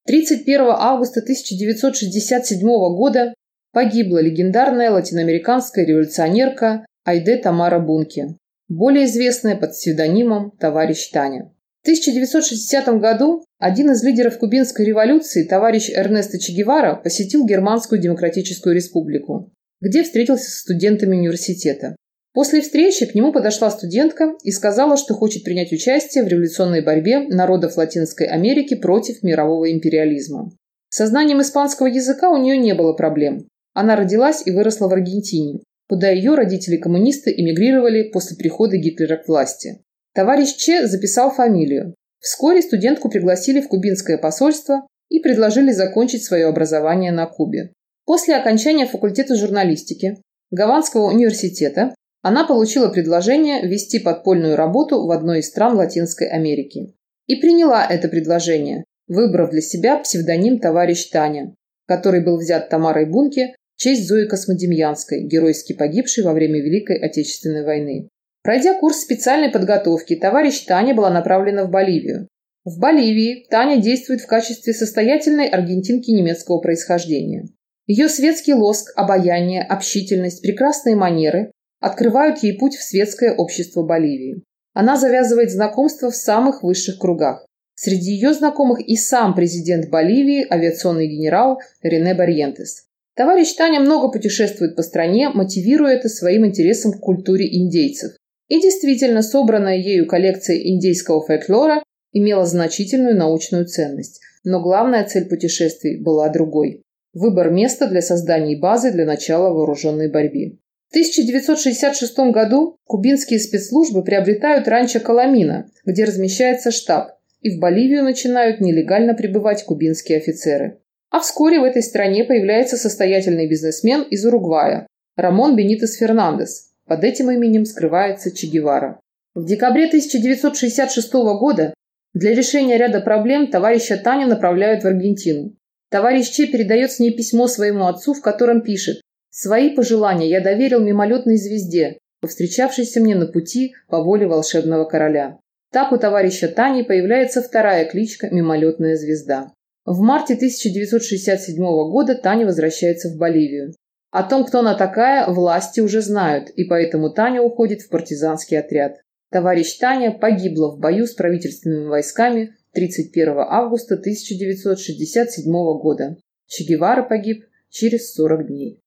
31 0.05 0.67
августа 0.69 1.21
1967 1.21 2.61
года 2.95 3.33
погибла 3.73 4.19
легендарная 4.19 4.91
латиноамериканская 4.91 5.87
революционерка 5.87 6.85
Айде 7.07 7.39
Тамара 7.39 7.81
Бунке, 7.81 8.37
более 8.69 9.07
известная 9.07 9.57
под 9.57 9.71
псевдонимом 9.71 10.51
«Товарищ 10.59 11.09
Таня». 11.09 11.51
В 11.89 11.91
1960 11.91 13.01
году 13.01 13.47
один 13.59 13.93
из 13.93 14.05
лидеров 14.05 14.37
кубинской 14.37 14.85
революции, 14.85 15.45
товарищ 15.45 15.89
Эрнесто 15.89 16.39
Че 16.39 16.53
Гевара, 16.53 16.97
посетил 16.97 17.47
Германскую 17.47 17.99
Демократическую 17.99 18.75
Республику, 18.75 19.51
где 19.81 20.03
встретился 20.03 20.51
с 20.51 20.61
студентами 20.61 21.17
университета. 21.17 21.97
После 22.35 22.61
встречи 22.61 23.07
к 23.07 23.15
нему 23.15 23.33
подошла 23.33 23.71
студентка 23.71 24.35
и 24.43 24.51
сказала, 24.51 24.99
что 24.99 25.15
хочет 25.15 25.45
принять 25.45 25.73
участие 25.73 26.25
в 26.25 26.29
революционной 26.29 26.85
борьбе 26.85 27.21
народов 27.21 27.79
Латинской 27.79 28.27
Америки 28.27 28.75
против 28.75 29.23
мирового 29.23 29.73
империализма. 29.73 30.51
С 30.91 31.07
знанием 31.07 31.41
испанского 31.41 31.87
языка 31.87 32.29
у 32.29 32.37
нее 32.37 32.59
не 32.59 32.75
было 32.75 32.93
проблем. 32.93 33.49
Она 33.73 33.97
родилась 33.97 34.43
и 34.45 34.51
выросла 34.51 34.89
в 34.89 34.93
Аргентине, 34.93 35.61
куда 35.89 36.11
ее 36.11 36.35
родители-коммунисты 36.35 37.33
эмигрировали 37.35 38.11
после 38.11 38.37
прихода 38.37 38.77
Гитлера 38.77 39.17
к 39.17 39.27
власти. 39.27 39.81
Товарищ 40.19 40.57
Че 40.57 40.89
записал 40.89 41.31
фамилию. 41.31 41.95
Вскоре 42.19 42.61
студентку 42.61 43.09
пригласили 43.09 43.61
в 43.61 43.69
кубинское 43.69 44.19
посольство 44.19 44.85
и 45.09 45.21
предложили 45.21 45.71
закончить 45.71 46.25
свое 46.25 46.47
образование 46.47 47.13
на 47.13 47.27
Кубе. 47.27 47.73
После 48.05 48.35
окончания 48.35 48.87
факультета 48.87 49.37
журналистики 49.37 50.21
Гаванского 50.51 51.07
университета 51.07 51.95
она 52.21 52.45
получила 52.45 52.89
предложение 52.89 53.65
вести 53.65 54.01
подпольную 54.01 54.57
работу 54.57 55.07
в 55.07 55.13
одной 55.13 55.39
из 55.39 55.47
стран 55.47 55.77
Латинской 55.77 56.27
Америки. 56.27 56.97
И 57.29 57.37
приняла 57.37 57.87
это 57.87 58.09
предложение, 58.09 58.83
выбрав 59.07 59.51
для 59.51 59.61
себя 59.61 59.99
псевдоним 59.99 60.59
«Товарищ 60.59 61.11
Таня», 61.11 61.55
который 61.87 62.25
был 62.25 62.39
взят 62.39 62.69
Тамарой 62.71 63.09
Бунке 63.09 63.55
в 63.77 63.81
честь 63.81 64.09
Зои 64.09 64.27
Космодемьянской, 64.27 65.23
геройски 65.23 65.75
погибшей 65.75 66.25
во 66.25 66.33
время 66.33 66.61
Великой 66.61 66.99
Отечественной 66.99 67.63
войны. 67.63 68.09
Пройдя 68.43 68.75
курс 68.75 69.01
специальной 69.01 69.51
подготовки, 69.51 70.17
товарищ 70.17 70.65
Таня 70.65 70.95
была 70.95 71.11
направлена 71.11 71.65
в 71.65 71.71
Боливию. 71.71 72.29
В 72.65 72.79
Боливии 72.79 73.47
Таня 73.51 73.81
действует 73.81 74.21
в 74.21 74.27
качестве 74.27 74.73
состоятельной 74.73 75.49
аргентинки 75.49 76.11
немецкого 76.11 76.61
происхождения. 76.61 77.49
Ее 77.87 78.09
светский 78.09 78.55
лоск, 78.55 78.93
обаяние, 78.97 79.63
общительность, 79.63 80.43
прекрасные 80.43 80.97
манеры 80.97 81.51
открывают 81.81 82.43
ей 82.43 82.59
путь 82.59 82.77
в 82.77 82.83
светское 82.83 83.33
общество 83.35 83.83
Боливии. 83.83 84.43
Она 84.75 84.97
завязывает 84.97 85.51
знакомства 85.51 86.11
в 86.11 86.17
самых 86.17 86.63
высших 86.63 86.99
кругах. 86.99 87.45
Среди 87.75 88.13
ее 88.13 88.35
знакомых 88.35 88.81
и 88.81 88.97
сам 88.97 89.35
президент 89.35 89.89
Боливии, 89.89 90.47
авиационный 90.53 91.07
генерал 91.07 91.61
Рене 91.83 92.15
Барьентес. 92.15 92.85
Товарищ 93.15 93.55
Таня 93.55 93.81
много 93.81 94.11
путешествует 94.11 94.77
по 94.77 94.83
стране, 94.83 95.29
мотивируя 95.29 95.95
это 95.95 96.09
своим 96.09 96.47
интересом 96.47 96.93
к 96.93 97.01
культуре 97.01 97.47
индейцев. 97.47 98.13
И 98.49 98.61
действительно, 98.61 99.23
собранная 99.23 99.77
ею 99.77 100.07
коллекция 100.07 100.57
индейского 100.57 101.25
фольклора 101.25 101.83
имела 102.13 102.47
значительную 102.47 103.17
научную 103.17 103.67
ценность. 103.67 104.21
Но 104.45 104.63
главная 104.63 105.05
цель 105.05 105.29
путешествий 105.29 106.01
была 106.01 106.29
другой– 106.31 106.83
выбор 107.13 107.51
места 107.51 107.87
для 107.87 108.01
создания 108.01 108.57
базы 108.57 108.91
для 108.91 109.05
начала 109.05 109.51
вооруженной 109.51 110.11
борьбы. 110.11 110.59
В 110.89 110.93
1966 110.93 112.19
году 112.33 112.79
кубинские 112.87 113.41
спецслужбы 113.41 114.03
приобретают 114.03 114.67
ранчо 114.69 115.01
Коломина, 115.01 115.71
где 115.85 116.05
размещается 116.05 116.71
штаб, 116.71 117.19
и 117.43 117.51
в 117.51 117.61
Боливию 117.61 118.03
начинают 118.03 118.61
нелегально 118.61 119.13
прибывать 119.13 119.65
кубинские 119.65 120.17
офицеры. 120.17 120.79
А 121.11 121.21
вскоре 121.21 121.61
в 121.61 121.65
этой 121.65 121.83
стране 121.83 122.25
появляется 122.25 122.79
состоятельный 122.79 123.49
бизнесмен 123.49 124.03
из 124.03 124.25
Уругвая– 124.25 124.87
Рамон 125.17 125.57
Бенитес 125.57 125.97
Фернандес, 125.97 126.68
под 126.89 127.05
этим 127.05 127.31
именем 127.31 127.65
скрывается 127.65 128.35
Че 128.35 128.47
Гевара. 128.47 129.01
В 129.35 129.45
декабре 129.45 129.87
1966 129.87 131.13
года 131.13 131.75
для 132.15 132.35
решения 132.35 132.79
ряда 132.79 133.01
проблем 133.01 133.49
товарища 133.51 133.97
Таня 133.97 134.27
направляют 134.27 134.83
в 134.83 134.87
Аргентину. 134.87 135.55
Товарищ 135.91 136.31
Че 136.31 136.47
передает 136.47 136.91
с 136.91 136.99
ней 136.99 137.15
письмо 137.15 137.47
своему 137.47 137.87
отцу, 137.87 138.15
в 138.15 138.23
котором 138.23 138.63
пишет 138.63 139.01
«Свои 139.31 139.75
пожелания 139.75 140.29
я 140.29 140.41
доверил 140.41 140.81
мимолетной 140.81 141.37
звезде, 141.37 141.99
повстречавшейся 142.21 143.01
мне 143.01 143.15
на 143.15 143.27
пути 143.27 143.75
по 143.89 144.03
воле 144.03 144.27
волшебного 144.27 144.85
короля». 144.85 145.39
Так 145.71 145.93
у 145.93 145.99
товарища 145.99 146.49
Тани 146.49 146.83
появляется 146.83 147.43
вторая 147.43 147.85
кличка 147.85 148.29
«Мимолетная 148.31 148.97
звезда». 148.97 149.53
В 149.85 150.01
марте 150.01 150.35
1967 150.35 151.57
года 151.57 152.15
Таня 152.15 152.47
возвращается 152.47 153.11
в 153.11 153.17
Боливию. 153.17 153.75
О 154.11 154.23
том, 154.23 154.45
кто 154.45 154.61
она 154.61 154.75
такая, 154.75 155.27
власти 155.29 155.81
уже 155.81 156.01
знают, 156.01 156.49
и 156.51 156.65
поэтому 156.65 157.11
Таня 157.11 157.43
уходит 157.43 157.83
в 157.83 157.91
партизанский 157.91 158.59
отряд. 158.59 159.03
Товарищ 159.31 159.77
Таня 159.77 160.13
погибла 160.13 160.71
в 160.71 160.79
бою 160.79 161.07
с 161.07 161.13
правительственными 161.13 161.89
войсками 161.89 162.57
31 162.73 163.35
августа 163.39 163.97
1967 163.97 165.53
года. 165.79 166.17
Че 166.47 166.65
Гевара 166.65 167.03
погиб 167.03 167.45
через 167.69 168.15
40 168.15 168.47
дней. 168.47 168.81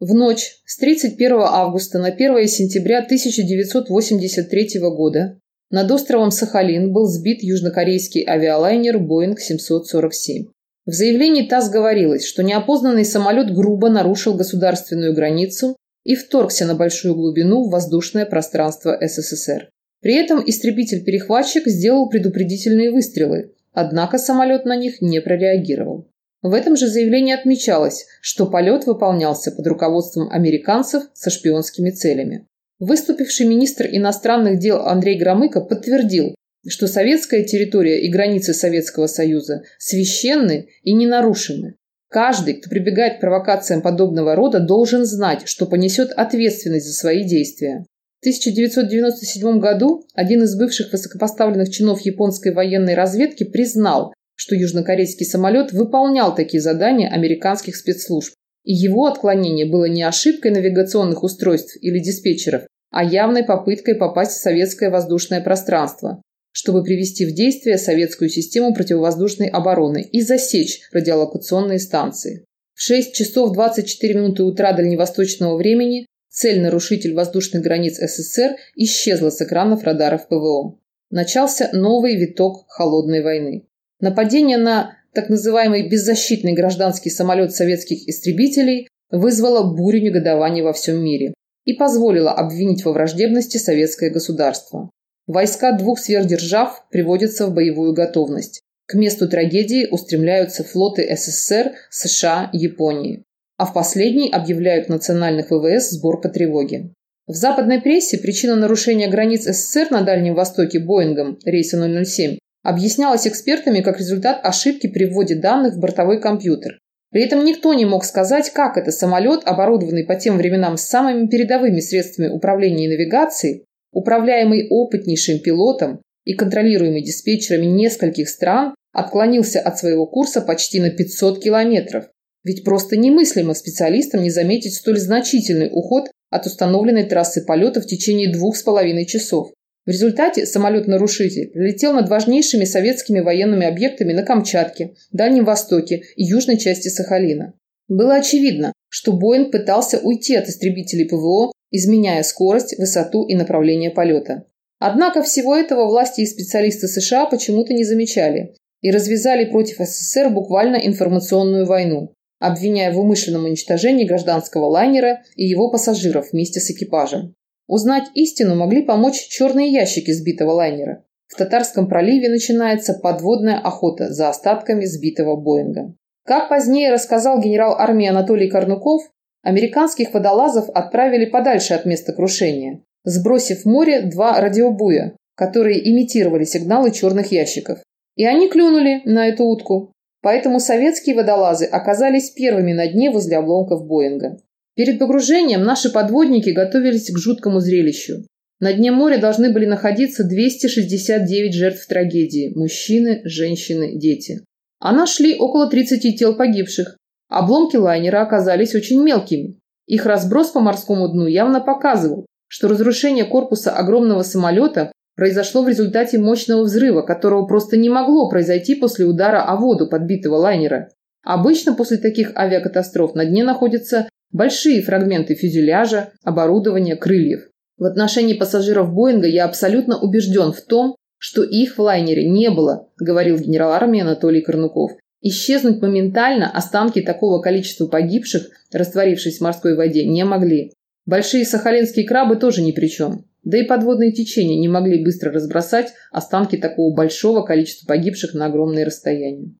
В 0.00 0.14
ночь 0.14 0.62
с 0.64 0.78
31 0.78 1.32
августа 1.42 1.98
на 1.98 2.08
1 2.08 2.48
сентября 2.48 3.00
1983 3.00 4.80
года 4.80 5.38
над 5.70 5.90
островом 5.90 6.30
Сахалин 6.30 6.92
был 6.92 7.06
сбит 7.06 7.42
южнокорейский 7.42 8.24
авиалайнер 8.26 8.96
Boeing 8.96 9.36
747. 9.38 10.46
В 10.84 10.92
заявлении 10.92 11.46
ТАСС 11.46 11.70
говорилось, 11.70 12.24
что 12.24 12.42
неопознанный 12.42 13.04
самолет 13.04 13.54
грубо 13.54 13.88
нарушил 13.88 14.34
государственную 14.34 15.14
границу 15.14 15.76
и 16.04 16.16
вторгся 16.16 16.66
на 16.66 16.74
большую 16.74 17.14
глубину 17.14 17.64
в 17.64 17.70
воздушное 17.70 18.26
пространство 18.26 18.98
СССР. 19.00 19.68
При 20.00 20.14
этом 20.14 20.42
истребитель-перехватчик 20.44 21.68
сделал 21.68 22.08
предупредительные 22.08 22.90
выстрелы, 22.90 23.52
однако 23.72 24.18
самолет 24.18 24.64
на 24.64 24.74
них 24.74 25.00
не 25.00 25.20
прореагировал. 25.20 26.08
В 26.42 26.52
этом 26.52 26.76
же 26.76 26.88
заявлении 26.88 27.32
отмечалось, 27.32 28.06
что 28.20 28.46
полет 28.46 28.86
выполнялся 28.86 29.52
под 29.52 29.64
руководством 29.68 30.28
американцев 30.28 31.04
со 31.14 31.30
шпионскими 31.30 31.90
целями. 31.90 32.48
Выступивший 32.80 33.46
министр 33.46 33.86
иностранных 33.86 34.58
дел 34.58 34.78
Андрей 34.80 35.16
Громыко 35.16 35.60
подтвердил, 35.60 36.34
что 36.68 36.86
советская 36.86 37.42
территория 37.44 38.00
и 38.00 38.10
границы 38.10 38.54
Советского 38.54 39.06
Союза 39.06 39.62
священны 39.78 40.68
и 40.82 40.92
ненарушимы. 40.92 41.74
Каждый, 42.08 42.54
кто 42.54 42.68
прибегает 42.68 43.16
к 43.16 43.20
провокациям 43.20 43.80
подобного 43.80 44.34
рода, 44.34 44.60
должен 44.60 45.04
знать, 45.04 45.42
что 45.46 45.66
понесет 45.66 46.10
ответственность 46.10 46.86
за 46.86 46.92
свои 46.92 47.24
действия. 47.24 47.86
В 48.18 48.24
1997 48.24 49.58
году 49.58 50.04
один 50.14 50.42
из 50.42 50.54
бывших 50.56 50.92
высокопоставленных 50.92 51.70
чинов 51.70 52.02
японской 52.02 52.52
военной 52.52 52.94
разведки 52.94 53.44
признал, 53.44 54.12
что 54.36 54.54
южнокорейский 54.54 55.26
самолет 55.26 55.72
выполнял 55.72 56.34
такие 56.34 56.60
задания 56.60 57.10
американских 57.10 57.76
спецслужб, 57.76 58.34
и 58.64 58.72
его 58.72 59.06
отклонение 59.06 59.66
было 59.66 59.86
не 59.86 60.02
ошибкой 60.02 60.52
навигационных 60.52 61.24
устройств 61.24 61.76
или 61.80 61.98
диспетчеров, 61.98 62.62
а 62.90 63.02
явной 63.02 63.42
попыткой 63.42 63.96
попасть 63.96 64.32
в 64.32 64.42
советское 64.42 64.90
воздушное 64.90 65.40
пространство 65.40 66.22
чтобы 66.52 66.84
привести 66.84 67.24
в 67.24 67.34
действие 67.34 67.78
советскую 67.78 68.28
систему 68.28 68.74
противовоздушной 68.74 69.48
обороны 69.48 70.02
и 70.02 70.20
засечь 70.20 70.82
радиолокационные 70.92 71.78
станции. 71.78 72.44
В 72.74 72.82
6 72.82 73.14
часов 73.14 73.52
24 73.52 74.14
минуты 74.14 74.44
утра 74.44 74.72
дальневосточного 74.72 75.56
времени 75.56 76.06
цель-нарушитель 76.28 77.14
воздушных 77.14 77.62
границ 77.62 77.98
СССР 77.98 78.56
исчезла 78.76 79.30
с 79.30 79.40
экранов 79.40 79.84
радаров 79.84 80.28
ПВО. 80.28 80.78
Начался 81.10 81.70
новый 81.72 82.16
виток 82.16 82.64
холодной 82.68 83.22
войны. 83.22 83.66
Нападение 84.00 84.56
на 84.56 84.96
так 85.14 85.28
называемый 85.28 85.88
беззащитный 85.88 86.54
гражданский 86.54 87.10
самолет 87.10 87.54
советских 87.54 88.08
истребителей 88.08 88.88
вызвало 89.10 89.74
бурю 89.74 90.00
негодования 90.00 90.64
во 90.64 90.72
всем 90.72 91.04
мире 91.04 91.34
и 91.64 91.74
позволило 91.74 92.32
обвинить 92.32 92.84
во 92.84 92.92
враждебности 92.92 93.58
советское 93.58 94.10
государство. 94.10 94.90
Войска 95.26 95.72
двух 95.72 96.00
сверхдержав 96.00 96.84
приводятся 96.90 97.46
в 97.46 97.54
боевую 97.54 97.92
готовность. 97.92 98.60
К 98.86 98.94
месту 98.94 99.28
трагедии 99.28 99.86
устремляются 99.90 100.64
флоты 100.64 101.08
СССР, 101.16 101.72
США, 101.90 102.50
Японии. 102.52 103.22
А 103.56 103.66
в 103.66 103.72
последней 103.72 104.30
объявляют 104.30 104.88
национальных 104.88 105.50
ВВС 105.50 105.90
сбор 105.90 106.20
по 106.20 106.28
тревоге. 106.28 106.92
В 107.28 107.34
западной 107.34 107.80
прессе 107.80 108.18
причина 108.18 108.56
нарушения 108.56 109.08
границ 109.08 109.44
СССР 109.44 109.92
на 109.92 110.02
Дальнем 110.02 110.34
Востоке 110.34 110.80
Боингом 110.80 111.38
рейса 111.44 111.78
007 112.04 112.38
объяснялась 112.64 113.26
экспертами 113.26 113.80
как 113.80 113.98
результат 113.98 114.40
ошибки 114.42 114.88
при 114.88 115.04
вводе 115.06 115.36
данных 115.36 115.74
в 115.74 115.80
бортовой 115.80 116.20
компьютер. 116.20 116.78
При 117.10 117.22
этом 117.22 117.44
никто 117.44 117.74
не 117.74 117.84
мог 117.84 118.04
сказать, 118.04 118.50
как 118.50 118.76
это 118.76 118.90
самолет, 118.90 119.42
оборудованный 119.44 120.04
по 120.04 120.16
тем 120.16 120.36
временам 120.38 120.76
самыми 120.76 121.28
передовыми 121.28 121.80
средствами 121.80 122.28
управления 122.28 122.86
и 122.86 122.88
навигации, 122.88 123.64
управляемый 123.92 124.66
опытнейшим 124.68 125.40
пилотом 125.40 126.02
и 126.24 126.34
контролируемый 126.34 127.02
диспетчерами 127.02 127.66
нескольких 127.66 128.28
стран, 128.28 128.74
отклонился 128.92 129.60
от 129.60 129.78
своего 129.78 130.06
курса 130.06 130.40
почти 130.40 130.80
на 130.80 130.90
500 130.90 131.42
километров. 131.42 132.06
Ведь 132.44 132.64
просто 132.64 132.96
немыслимо 132.96 133.54
специалистам 133.54 134.22
не 134.22 134.30
заметить 134.30 134.74
столь 134.74 134.98
значительный 134.98 135.68
уход 135.72 136.10
от 136.30 136.46
установленной 136.46 137.04
трассы 137.04 137.44
полета 137.44 137.80
в 137.80 137.86
течение 137.86 138.32
двух 138.32 138.56
с 138.56 138.62
половиной 138.62 139.06
часов. 139.06 139.52
В 139.84 139.90
результате 139.90 140.46
самолет-нарушитель 140.46 141.50
прилетел 141.50 141.92
над 141.92 142.08
важнейшими 142.08 142.64
советскими 142.64 143.20
военными 143.20 143.66
объектами 143.66 144.12
на 144.12 144.22
Камчатке, 144.22 144.94
Дальнем 145.10 145.44
Востоке 145.44 146.02
и 146.16 146.24
южной 146.24 146.56
части 146.56 146.88
Сахалина. 146.88 147.54
Было 147.88 148.14
очевидно, 148.16 148.72
что 148.88 149.12
Боинг 149.12 149.50
пытался 149.50 149.98
уйти 149.98 150.36
от 150.36 150.48
истребителей 150.48 151.08
ПВО, 151.08 151.52
изменяя 151.72 152.22
скорость, 152.22 152.78
высоту 152.78 153.24
и 153.26 153.34
направление 153.34 153.90
полета. 153.90 154.44
Однако 154.78 155.22
всего 155.22 155.56
этого 155.56 155.86
власти 155.86 156.20
и 156.20 156.26
специалисты 156.26 156.86
США 156.86 157.26
почему-то 157.26 157.72
не 157.72 157.84
замечали 157.84 158.54
и 158.80 158.90
развязали 158.90 159.44
против 159.44 159.78
СССР 159.78 160.28
буквально 160.30 160.76
информационную 160.76 161.66
войну, 161.66 162.14
обвиняя 162.38 162.92
в 162.92 162.98
умышленном 162.98 163.44
уничтожении 163.44 164.06
гражданского 164.06 164.66
лайнера 164.66 165.22
и 165.36 165.46
его 165.46 165.70
пассажиров 165.70 166.32
вместе 166.32 166.60
с 166.60 166.70
экипажем. 166.70 167.34
Узнать 167.68 168.10
истину 168.14 168.56
могли 168.56 168.82
помочь 168.82 169.28
черные 169.28 169.72
ящики 169.72 170.10
сбитого 170.10 170.50
лайнера. 170.50 171.04
В 171.28 171.36
Татарском 171.36 171.88
проливе 171.88 172.28
начинается 172.28 172.92
подводная 172.92 173.58
охота 173.58 174.12
за 174.12 174.28
остатками 174.28 174.84
сбитого 174.84 175.36
Боинга. 175.36 175.94
Как 176.26 176.48
позднее 176.48 176.92
рассказал 176.92 177.40
генерал 177.40 177.74
армии 177.78 178.06
Анатолий 178.06 178.50
Корнуков, 178.50 179.02
американских 179.42 180.14
водолазов 180.14 180.68
отправили 180.70 181.26
подальше 181.26 181.74
от 181.74 181.84
места 181.84 182.12
крушения, 182.12 182.82
сбросив 183.04 183.62
в 183.62 183.66
море 183.66 184.02
два 184.02 184.40
радиобуя, 184.40 185.16
которые 185.34 185.90
имитировали 185.90 186.44
сигналы 186.44 186.92
черных 186.92 187.32
ящиков. 187.32 187.78
И 188.16 188.24
они 188.24 188.48
клюнули 188.48 189.02
на 189.04 189.28
эту 189.28 189.44
утку. 189.44 189.92
Поэтому 190.20 190.60
советские 190.60 191.16
водолазы 191.16 191.64
оказались 191.64 192.30
первыми 192.30 192.72
на 192.72 192.86
дне 192.86 193.10
возле 193.10 193.38
обломков 193.38 193.86
Боинга. 193.86 194.38
Перед 194.74 194.98
погружением 194.98 195.64
наши 195.64 195.90
подводники 195.90 196.50
готовились 196.50 197.10
к 197.10 197.18
жуткому 197.18 197.60
зрелищу. 197.60 198.24
На 198.60 198.72
дне 198.72 198.92
моря 198.92 199.18
должны 199.18 199.52
были 199.52 199.66
находиться 199.66 200.22
269 200.22 201.52
жертв 201.52 201.86
трагедии– 201.88 202.52
мужчины, 202.54 203.20
женщины, 203.24 203.98
дети. 203.98 204.44
А 204.78 204.92
нашли 204.92 205.34
около 205.36 205.68
30 205.68 206.16
тел 206.16 206.36
погибших. 206.36 206.96
Обломки 207.32 207.76
лайнера 207.76 208.22
оказались 208.22 208.74
очень 208.74 209.02
мелкими. 209.02 209.58
Их 209.86 210.06
разброс 210.06 210.50
по 210.50 210.60
морскому 210.60 211.08
дну 211.08 211.26
явно 211.26 211.60
показывал, 211.60 212.26
что 212.46 212.68
разрушение 212.68 213.24
корпуса 213.24 213.72
огромного 213.72 214.22
самолета 214.22 214.92
произошло 215.16 215.62
в 215.62 215.68
результате 215.68 216.18
мощного 216.18 216.62
взрыва, 216.62 217.02
которого 217.02 217.46
просто 217.46 217.76
не 217.76 217.88
могло 217.88 218.28
произойти 218.28 218.74
после 218.74 219.06
удара 219.06 219.42
о 219.42 219.56
воду 219.56 219.88
подбитого 219.88 220.36
лайнера. 220.36 220.90
Обычно 221.24 221.74
после 221.74 221.96
таких 221.98 222.36
авиакатастроф 222.36 223.14
на 223.14 223.24
дне 223.24 223.44
находятся 223.44 224.08
Большие 224.32 224.80
фрагменты 224.80 225.34
фюзеляжа, 225.34 226.12
оборудования, 226.24 226.96
крыльев. 226.96 227.48
В 227.76 227.84
отношении 227.84 228.32
пассажиров 228.32 228.92
Боинга 228.92 229.26
я 229.26 229.44
абсолютно 229.44 230.00
убежден 230.00 230.52
в 230.52 230.62
том, 230.62 230.96
что 231.18 231.42
их 231.44 231.76
в 231.76 231.82
лайнере 231.82 232.28
не 232.28 232.50
было, 232.50 232.88
говорил 232.98 233.38
генерал 233.38 233.72
армии 233.72 234.00
Анатолий 234.00 234.40
Корнуков. 234.40 234.92
Исчезнуть 235.24 235.80
моментально 235.80 236.50
останки 236.50 237.00
такого 237.00 237.40
количества 237.40 237.86
погибших, 237.86 238.48
растворившись 238.72 239.38
в 239.38 239.40
морской 239.42 239.76
воде, 239.76 240.04
не 240.04 240.24
могли. 240.24 240.72
Большие 241.06 241.44
сахалинские 241.44 242.06
крабы 242.06 242.36
тоже 242.36 242.60
ни 242.60 242.72
при 242.72 242.88
чем. 242.88 243.24
Да 243.44 243.56
и 243.56 243.62
подводные 243.62 244.12
течения 244.12 244.58
не 244.58 244.68
могли 244.68 245.04
быстро 245.04 245.32
разбросать 245.32 245.92
останки 246.10 246.56
такого 246.56 246.94
большого 246.94 247.42
количества 247.42 247.86
погибших 247.86 248.34
на 248.34 248.46
огромные 248.46 248.84
расстояния. 248.84 249.54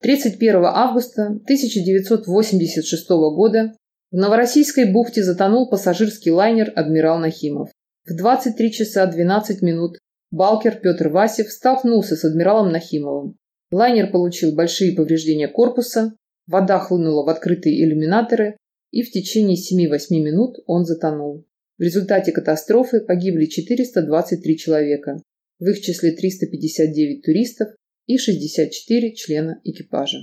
31 0.00 0.64
августа 0.64 1.26
1986 1.26 3.08
года 3.10 3.72
в 4.10 4.16
Новороссийской 4.16 4.90
бухте 4.90 5.22
затонул 5.22 5.68
пассажирский 5.68 6.30
лайнер 6.30 6.72
«Адмирал 6.74 7.18
Нахимов». 7.18 7.70
В 8.06 8.16
23 8.16 8.72
часа 8.72 9.06
12 9.06 9.62
минут 9.62 9.98
Балкер 10.30 10.76
Петр 10.76 11.08
Васев 11.08 11.50
столкнулся 11.50 12.16
с 12.16 12.24
адмиралом 12.24 12.72
Нахимовым. 12.72 13.36
Лайнер 13.72 14.10
получил 14.12 14.54
большие 14.54 14.94
повреждения 14.94 15.48
корпуса, 15.48 16.14
вода 16.46 16.78
хлынула 16.78 17.24
в 17.24 17.30
открытые 17.30 17.82
иллюминаторы, 17.82 18.58
и 18.90 19.02
в 19.02 19.10
течение 19.10 19.56
7-8 19.56 19.98
минут 20.10 20.58
он 20.66 20.84
затонул. 20.84 21.46
В 21.78 21.82
результате 21.82 22.32
катастрофы 22.32 23.00
погибли 23.00 23.46
423 23.46 24.58
человека, 24.58 25.22
в 25.58 25.66
их 25.66 25.80
числе 25.80 26.12
359 26.12 27.24
туристов 27.24 27.68
и 28.06 28.18
64 28.18 29.14
члена 29.14 29.60
экипажа. 29.64 30.18